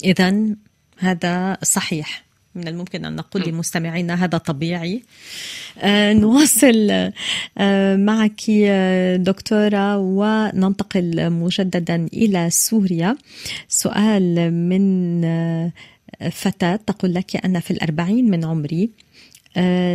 إذا 0.04 0.56
هذا 0.98 1.58
صحيح. 1.62 2.24
من 2.54 2.68
الممكن 2.68 3.04
أن 3.04 3.16
نقول. 3.16 3.42
لمستمعينا 3.48 4.24
هذا 4.24 4.38
طبيعي. 4.38 5.02
آه 5.78 6.12
نواصل 6.12 7.10
آه 7.58 7.96
معك 7.96 8.40
آه، 8.50 9.16
دكتورة 9.16 9.98
وننتقل 9.98 11.30
مجددا 11.30 12.06
إلى 12.12 12.50
سوريا. 12.50 13.16
سؤال 13.68 14.52
من 14.52 15.24
آه، 15.24 15.72
فتاة 16.30 16.76
تقول 16.76 17.14
لك 17.14 17.44
أنا 17.44 17.60
في 17.60 17.70
الأربعين 17.70 18.30
من 18.30 18.44
عمري 18.44 18.90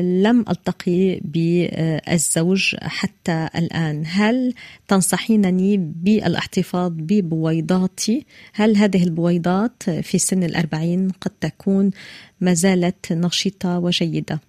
لم 0.02 0.46
ألتقي 0.50 1.20
بالزوج 1.24 2.76
حتى 2.82 3.50
الآن. 3.56 4.04
هل 4.06 4.54
تنصحينني 4.88 5.78
بالاحتفاظ 5.78 6.92
ببويضاتي؟ 6.96 8.26
هل 8.54 8.78
هذه 8.78 9.04
البويضات 9.04 9.90
في 9.90 10.18
سن 10.18 10.44
الأربعين 10.44 11.10
قد 11.10 11.32
تكون 11.42 11.92
ما 12.42 12.54
زالت 12.54 13.14
نشيطة 13.14 13.80
وجيدة. 13.80 14.40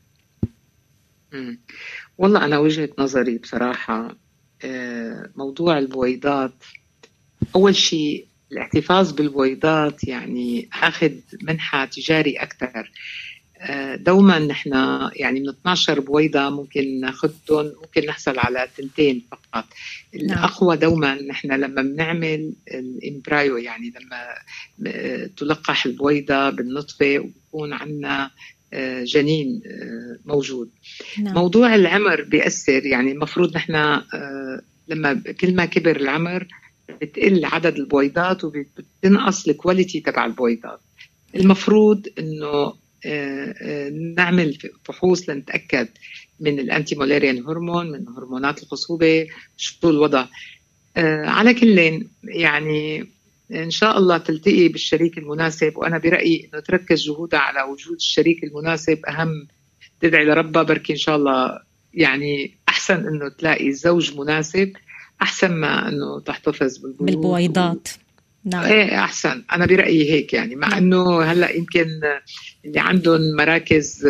والله 2.18 2.44
أنا 2.44 2.58
وجهة 2.58 2.88
نظري 2.98 3.38
بصراحة 3.38 4.16
آه، 4.64 5.30
موضوع 5.36 5.78
البويضات 5.78 6.54
أول 7.54 7.76
شيء 7.76 8.26
الاحتفاظ 8.52 9.12
بالبويضات 9.12 10.08
يعني 10.08 10.68
أخذ 10.72 11.12
منحى 11.42 11.86
تجاري 11.86 12.36
أكثر. 12.36 12.78
آه، 12.78 12.90
دوما 13.96 14.38
نحن 14.38 14.70
يعني 15.16 15.40
من 15.40 15.48
12 15.48 16.00
بويضة 16.00 16.50
ممكن 16.50 17.00
ناخذهم 17.00 17.72
ممكن 17.82 18.06
نحصل 18.06 18.38
على 18.38 18.68
تنتين 18.76 19.22
فقط. 19.30 19.64
الأقوى 20.14 20.76
دوما 20.76 21.22
نحن 21.22 21.52
لما 21.52 21.82
بنعمل 21.82 22.52
الإمبرايو 22.74 23.56
يعني 23.56 23.92
لما 24.00 24.26
آه، 24.86 25.30
تلقح 25.36 25.86
البويضة 25.86 26.50
بالنطفة 26.50 27.18
وبكون 27.18 27.72
عندنا 27.72 28.30
آه، 28.72 29.04
جنين 29.04 29.62
آه، 29.66 30.18
موجود. 30.24 30.70
نعم. 31.18 31.34
موضوع 31.34 31.74
العمر 31.74 32.22
بيأثر 32.22 32.86
يعني 32.86 33.12
المفروض 33.12 33.56
نحن 33.56 33.74
آه، 33.74 34.62
لما 34.88 35.22
كل 35.40 35.54
ما 35.54 35.64
كبر 35.64 35.96
العمر 35.96 36.46
بتقل 37.02 37.44
عدد 37.44 37.76
البويضات 37.76 38.44
وبتنقص 38.44 39.48
ال 39.48 39.55
quality 39.55 40.00
تبع 40.00 40.24
البويضات. 40.24 40.80
المفروض 41.34 42.06
إنه 42.18 42.46
آه، 42.46 42.66
آه، 42.66 42.76
نعمل 44.16 44.58
فحوص 44.84 45.28
لنتأكد 45.28 45.88
من 46.40 46.58
ال 46.58 46.94
anti-Müllerian 46.94 47.46
hormone 47.46 47.90
من 47.90 48.08
هرمونات 48.08 48.62
الخصوبة 48.62 49.26
شو 49.56 49.90
الوضع. 49.90 50.26
آه، 50.96 51.26
على 51.26 51.54
كل 51.54 52.04
يعني 52.24 53.06
إن 53.50 53.70
شاء 53.70 53.98
الله 53.98 54.18
تلتقي 54.18 54.68
بالشريك 54.68 55.18
المناسب 55.18 55.76
وأنا 55.76 55.98
برأيي 55.98 56.48
إنه 56.52 56.62
تركز 56.62 57.02
جهودها 57.02 57.40
على 57.40 57.62
وجود 57.62 57.96
الشريك 57.96 58.44
المناسب 58.44 59.06
أهم 59.06 59.46
تدعي 60.00 60.24
لربها. 60.24 60.62
بركي 60.62 60.92
إن 60.92 60.98
شاء 60.98 61.16
الله 61.16 61.60
يعني 61.94 62.54
أحسن 62.68 63.06
إنه 63.06 63.28
تلاقي 63.28 63.72
زوج 63.72 64.18
مناسب 64.18 64.72
أحسن 65.22 65.52
ما 65.52 65.88
إنه 65.88 66.20
تحتفظ 66.20 66.78
بالبيوت. 66.78 67.02
بالبويضات. 67.02 67.88
نعم. 68.44 68.64
إيه 68.64 69.04
أحسن. 69.04 69.42
أنا 69.52 69.66
برأيي 69.66 70.10
هيك 70.12 70.32
يعني 70.32 70.56
مع 70.56 70.78
إنه 70.78 71.22
هلأ 71.22 71.50
يمكن 71.56 71.86
اللي 72.64 72.80
عندهم 72.80 73.20
مراكز 73.38 74.06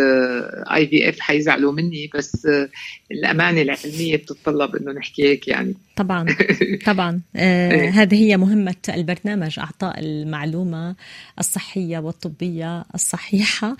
اي 0.75 0.87
في 0.87 1.09
اف 1.09 1.21
حيزعلوا 1.21 1.73
مني 1.73 2.11
بس 2.15 2.47
آه، 2.47 2.69
الأمانة 3.13 3.63
العلمية 3.63 4.17
بتتطلب 4.17 4.77
إنه 4.77 4.93
نحكي 4.93 5.23
هيك 5.25 5.49
يعني. 5.49 5.75
طبعا 5.97 6.27
طبعا. 6.87 7.21
آه 7.37 7.71
إيه. 7.73 7.89
هذه 7.89 8.15
هي 8.15 8.37
مهمة 8.37 8.75
البرنامج 8.89 9.59
أعطاء 9.59 10.01
المعلومة 10.01 10.97
الصحية 11.39 11.99
والطبية 11.99 12.85
الصحيحة. 12.95 13.77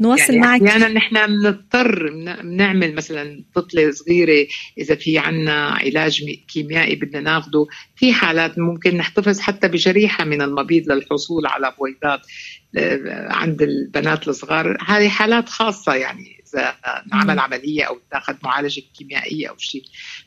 نواصل 0.00 0.22
يعني 0.34 0.38
معك. 0.38 0.62
أحيانا 0.62 0.88
نحن 0.88 1.26
بنضطر 1.26 2.10
بن- 2.12 2.42
بنعمل 2.50 2.94
مثلا 2.94 3.42
طفلة 3.54 3.90
صغيرة 3.90 4.46
إذا 4.78 4.94
في 4.94 5.18
عنا 5.18 5.68
علاج 5.68 6.24
مي- 6.24 6.44
كيميائي 6.48 6.94
بدنا 6.96 7.20
ناخده 7.20 7.66
في 7.96 8.12
حالات 8.12 8.58
ممكن 8.58 8.96
نحتفظ 8.96 9.40
حتى 9.40 9.68
بشريحه 9.94 10.24
من 10.24 10.42
المبيض 10.42 10.92
للحصول 10.92 11.46
على 11.46 11.74
بويضات 11.78 12.20
آه، 12.76 13.32
عند 13.32 13.62
البنات 13.62 14.28
الصغار. 14.28 14.76
هذه 14.86 15.08
حالات 15.08 15.48
خاصة 15.48 15.94
يعني 15.94 16.44
إذا 16.54 16.74
نعمل 17.12 17.34
مم. 17.34 17.40
عملية 17.40 17.84
أو 17.84 17.98
تاخذ 18.10 18.34
معالجة 18.42 18.82
كيميائية 18.98 19.48
أو 19.48 19.56
شيء. 19.58 19.82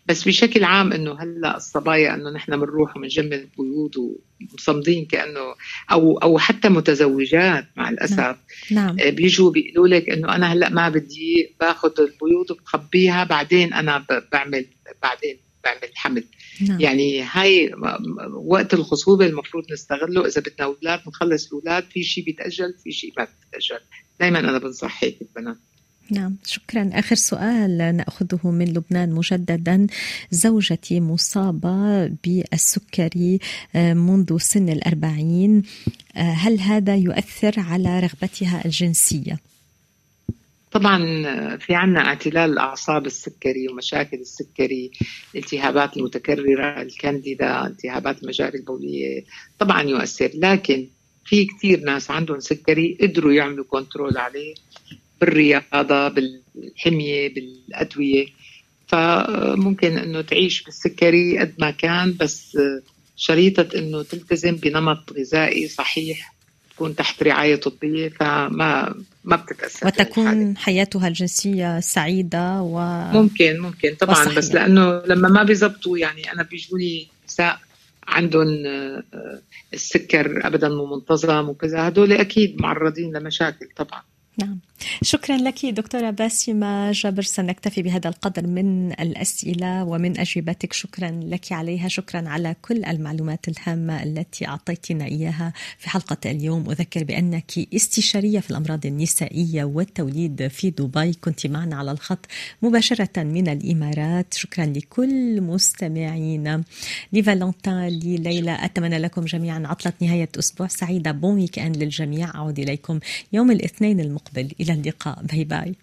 بس 0.05 0.28
بشكل 0.28 0.63
عام 0.63 0.93
إنه 0.93 1.18
هلأ 1.20 1.57
الصبايا 1.57 2.15
إنه 2.15 2.30
نحن 2.30 2.57
بنروح 2.57 2.97
وبنجمد 2.97 3.49
بيوض 3.57 3.95
ومصمدين 3.97 5.05
كأنه 5.05 5.55
أو 5.91 6.18
أو 6.18 6.38
حتى 6.38 6.70
متزوجات 6.70 7.65
مع 7.76 7.89
الأسف. 7.89 8.36
نعم. 8.72 8.95
بيجوا 8.95 9.51
بيقولوا 9.51 9.88
لك 9.88 10.09
إنه 10.09 10.36
أنا 10.36 10.53
هلأ 10.53 10.70
ما 10.70 10.89
بدي 10.89 11.55
باخذ 11.59 11.91
البيوض 11.99 12.51
وبخبيها 12.51 13.24
بعدين 13.24 13.74
أنا 13.74 14.05
بعمل 14.32 14.65
بعدين 15.03 15.38
بعمل 15.63 15.89
حمل. 15.95 16.24
نعم. 16.62 16.80
يعني 16.80 17.22
هاي 17.22 17.72
وقت 18.34 18.74
الخصوبه 18.74 19.26
المفروض 19.26 19.64
نستغله. 19.72 20.28
إذا 20.28 20.41
بدنا 20.41 20.66
أولاد 20.66 20.99
نخلص 21.08 21.47
الأولاد 21.47 21.84
في 21.84 22.03
شيء 22.03 22.24
بيتأجل 22.24 22.74
في 22.84 22.91
شيء 22.91 23.14
ما 23.18 23.28
بيتأجل. 23.45 23.80
دائما 24.20 24.39
أنا 24.39 24.58
بنصح 24.58 25.03
هيك 25.03 25.18
البنات. 25.22 25.58
نعم 26.12 26.36
شكرا. 26.45 26.89
آخر 26.93 27.16
سؤال 27.16 27.78
نأخذه 27.78 28.51
من 28.51 28.66
لبنان 28.66 29.12
مجددا. 29.12 29.88
زوجتي 30.32 30.99
مصابة 30.99 32.08
بالسكري 32.08 33.39
آه، 33.76 33.93
منذ 33.93 34.38
سن 34.38 34.70
الأربعين. 34.70 35.64
آه، 36.16 36.22
هل 36.22 36.60
هذا 36.60 36.95
يؤثر 36.95 37.60
على 37.60 37.99
رغبتها 37.99 38.66
الجنسية؟ 38.66 39.39
طبعا 40.78 41.57
في 41.57 41.75
عنا 41.75 41.99
اعتلال 41.99 42.51
الاعصاب 42.51 43.05
السكري 43.05 43.67
ومشاكل 43.67 44.17
السكري 44.17 44.91
الالتهابات 45.36 45.97
المتكررة 45.97 46.82
الكانديدا 46.82 47.67
التهابات 47.67 48.23
المجاري 48.23 48.57
البولية 48.57 49.23
طبعا 49.59 49.82
يؤثر. 49.82 50.32
لكن 50.36 50.88
في 51.25 51.45
كثير 51.45 51.80
ناس 51.80 52.11
عندهم 52.11 52.39
سكري 52.39 52.97
قدروا 53.01 53.34
يعملوا 53.34 53.65
control 53.69 54.17
عليه 54.17 54.53
بالرياضة 55.21 56.07
بالحمية 56.07 57.34
بالأدوية. 57.34 58.25
فممكن 58.88 59.97
إنه 59.97 60.21
تعيش 60.21 60.63
بالسكري 60.63 61.39
قد 61.39 61.53
ما 61.59 61.71
كان 61.71 62.15
بس 62.19 62.57
شريطة 63.15 63.78
إنه 63.80 64.03
تلتزم 64.03 64.55
بنمط 64.55 65.13
غذائي 65.13 65.67
صحيح 65.67 66.36
تكون 66.78 66.95
تحت 66.95 67.23
رعاية 67.23 67.55
طبية 67.55 68.09
فما 68.09 68.95
ما 69.23 69.36
بتتأثر 69.36 69.88
وتكون 69.88 70.57
حياتها 70.57 71.07
الجنسية 71.07 71.80
سعيدة 71.80 72.61
و 72.61 72.80
ممكن 73.13 73.59
ممكن. 73.59 73.95
طبعا 73.95 74.21
وصحية. 74.21 74.36
بس 74.36 74.51
لأنه 74.51 75.01
لما 75.05 75.30
ما 75.30 75.43
بيزبطوا 75.43 75.97
يعني 75.97 76.32
أنا 76.34 76.43
بيجوا 76.43 76.80
لي 76.80 77.07
نساء 77.28 77.59
عندهم 78.07 78.47
آه، 78.65 79.03
السكر 79.73 80.47
ابدا 80.47 80.69
مو 80.69 80.95
منتظم 80.95 81.49
وكذا 81.49 81.88
هدول 81.88 82.13
أكيد 82.13 82.61
معرضين 82.61 83.17
لمشاكل 83.17 83.67
طبعا. 83.75 84.01
نعم. 84.38 84.59
شكرا 85.01 85.38
لك 85.38 85.65
دكتورة 85.65 86.09
باسمة 86.09 86.91
جابر 86.91 87.21
سنكتفي 87.21 87.82
بهذا 87.82 88.09
القدر 88.09 88.47
من 88.47 88.91
الأسئلة 88.91 89.84
ومن 89.84 90.19
أجوبتك. 90.19 90.73
شكرا 90.73 91.19
لك 91.23 91.51
عليها. 91.51 91.88
شكرا 91.88 92.30
على 92.30 92.55
كل 92.61 92.86
المعلومات 92.86 93.47
الهامة 93.47 94.03
التي 94.03 94.47
أعطيتنا 94.47 95.05
إياها 95.05 95.53
في 95.78 95.89
حلقة 95.89 96.32
اليوم. 96.32 96.69
أذكر 96.69 97.03
بأنك 97.03 97.51
استشارية 97.75 98.39
في 98.39 98.51
الأمراض 98.51 98.86
النسائية 98.86 99.63
والتوليد 99.63 100.47
في 100.47 100.69
دبي. 100.69 101.13
كنت 101.13 101.47
معنا 101.47 101.75
على 101.75 101.91
الخط 101.91 102.25
مباشرة 102.61 103.23
من 103.23 103.47
الإمارات. 103.47 104.34
شكرا 104.34 104.65
لكل 104.65 105.41
مستمعينا 105.41 106.63
لفالنتين 107.13 107.88
لليلى. 107.88 108.57
أتمنى 108.61 108.97
لكم 108.97 109.25
جميعا 109.25 109.63
عطلة 109.65 109.93
نهاية 110.01 110.30
أسبوع 110.39 110.67
سعيدة. 110.67 111.11
bon 111.11 111.36
week-end 111.36 111.78
للجميع. 111.78 112.36
أعود 112.36 112.59
إليكم 112.59 112.99
يوم 113.34 113.51
الاثنين 113.51 113.99
المقبل. 113.99 114.51
إلى 114.68 114.74
اللقاء. 114.74 115.20
باي 115.24 115.43
باي. 115.43 115.76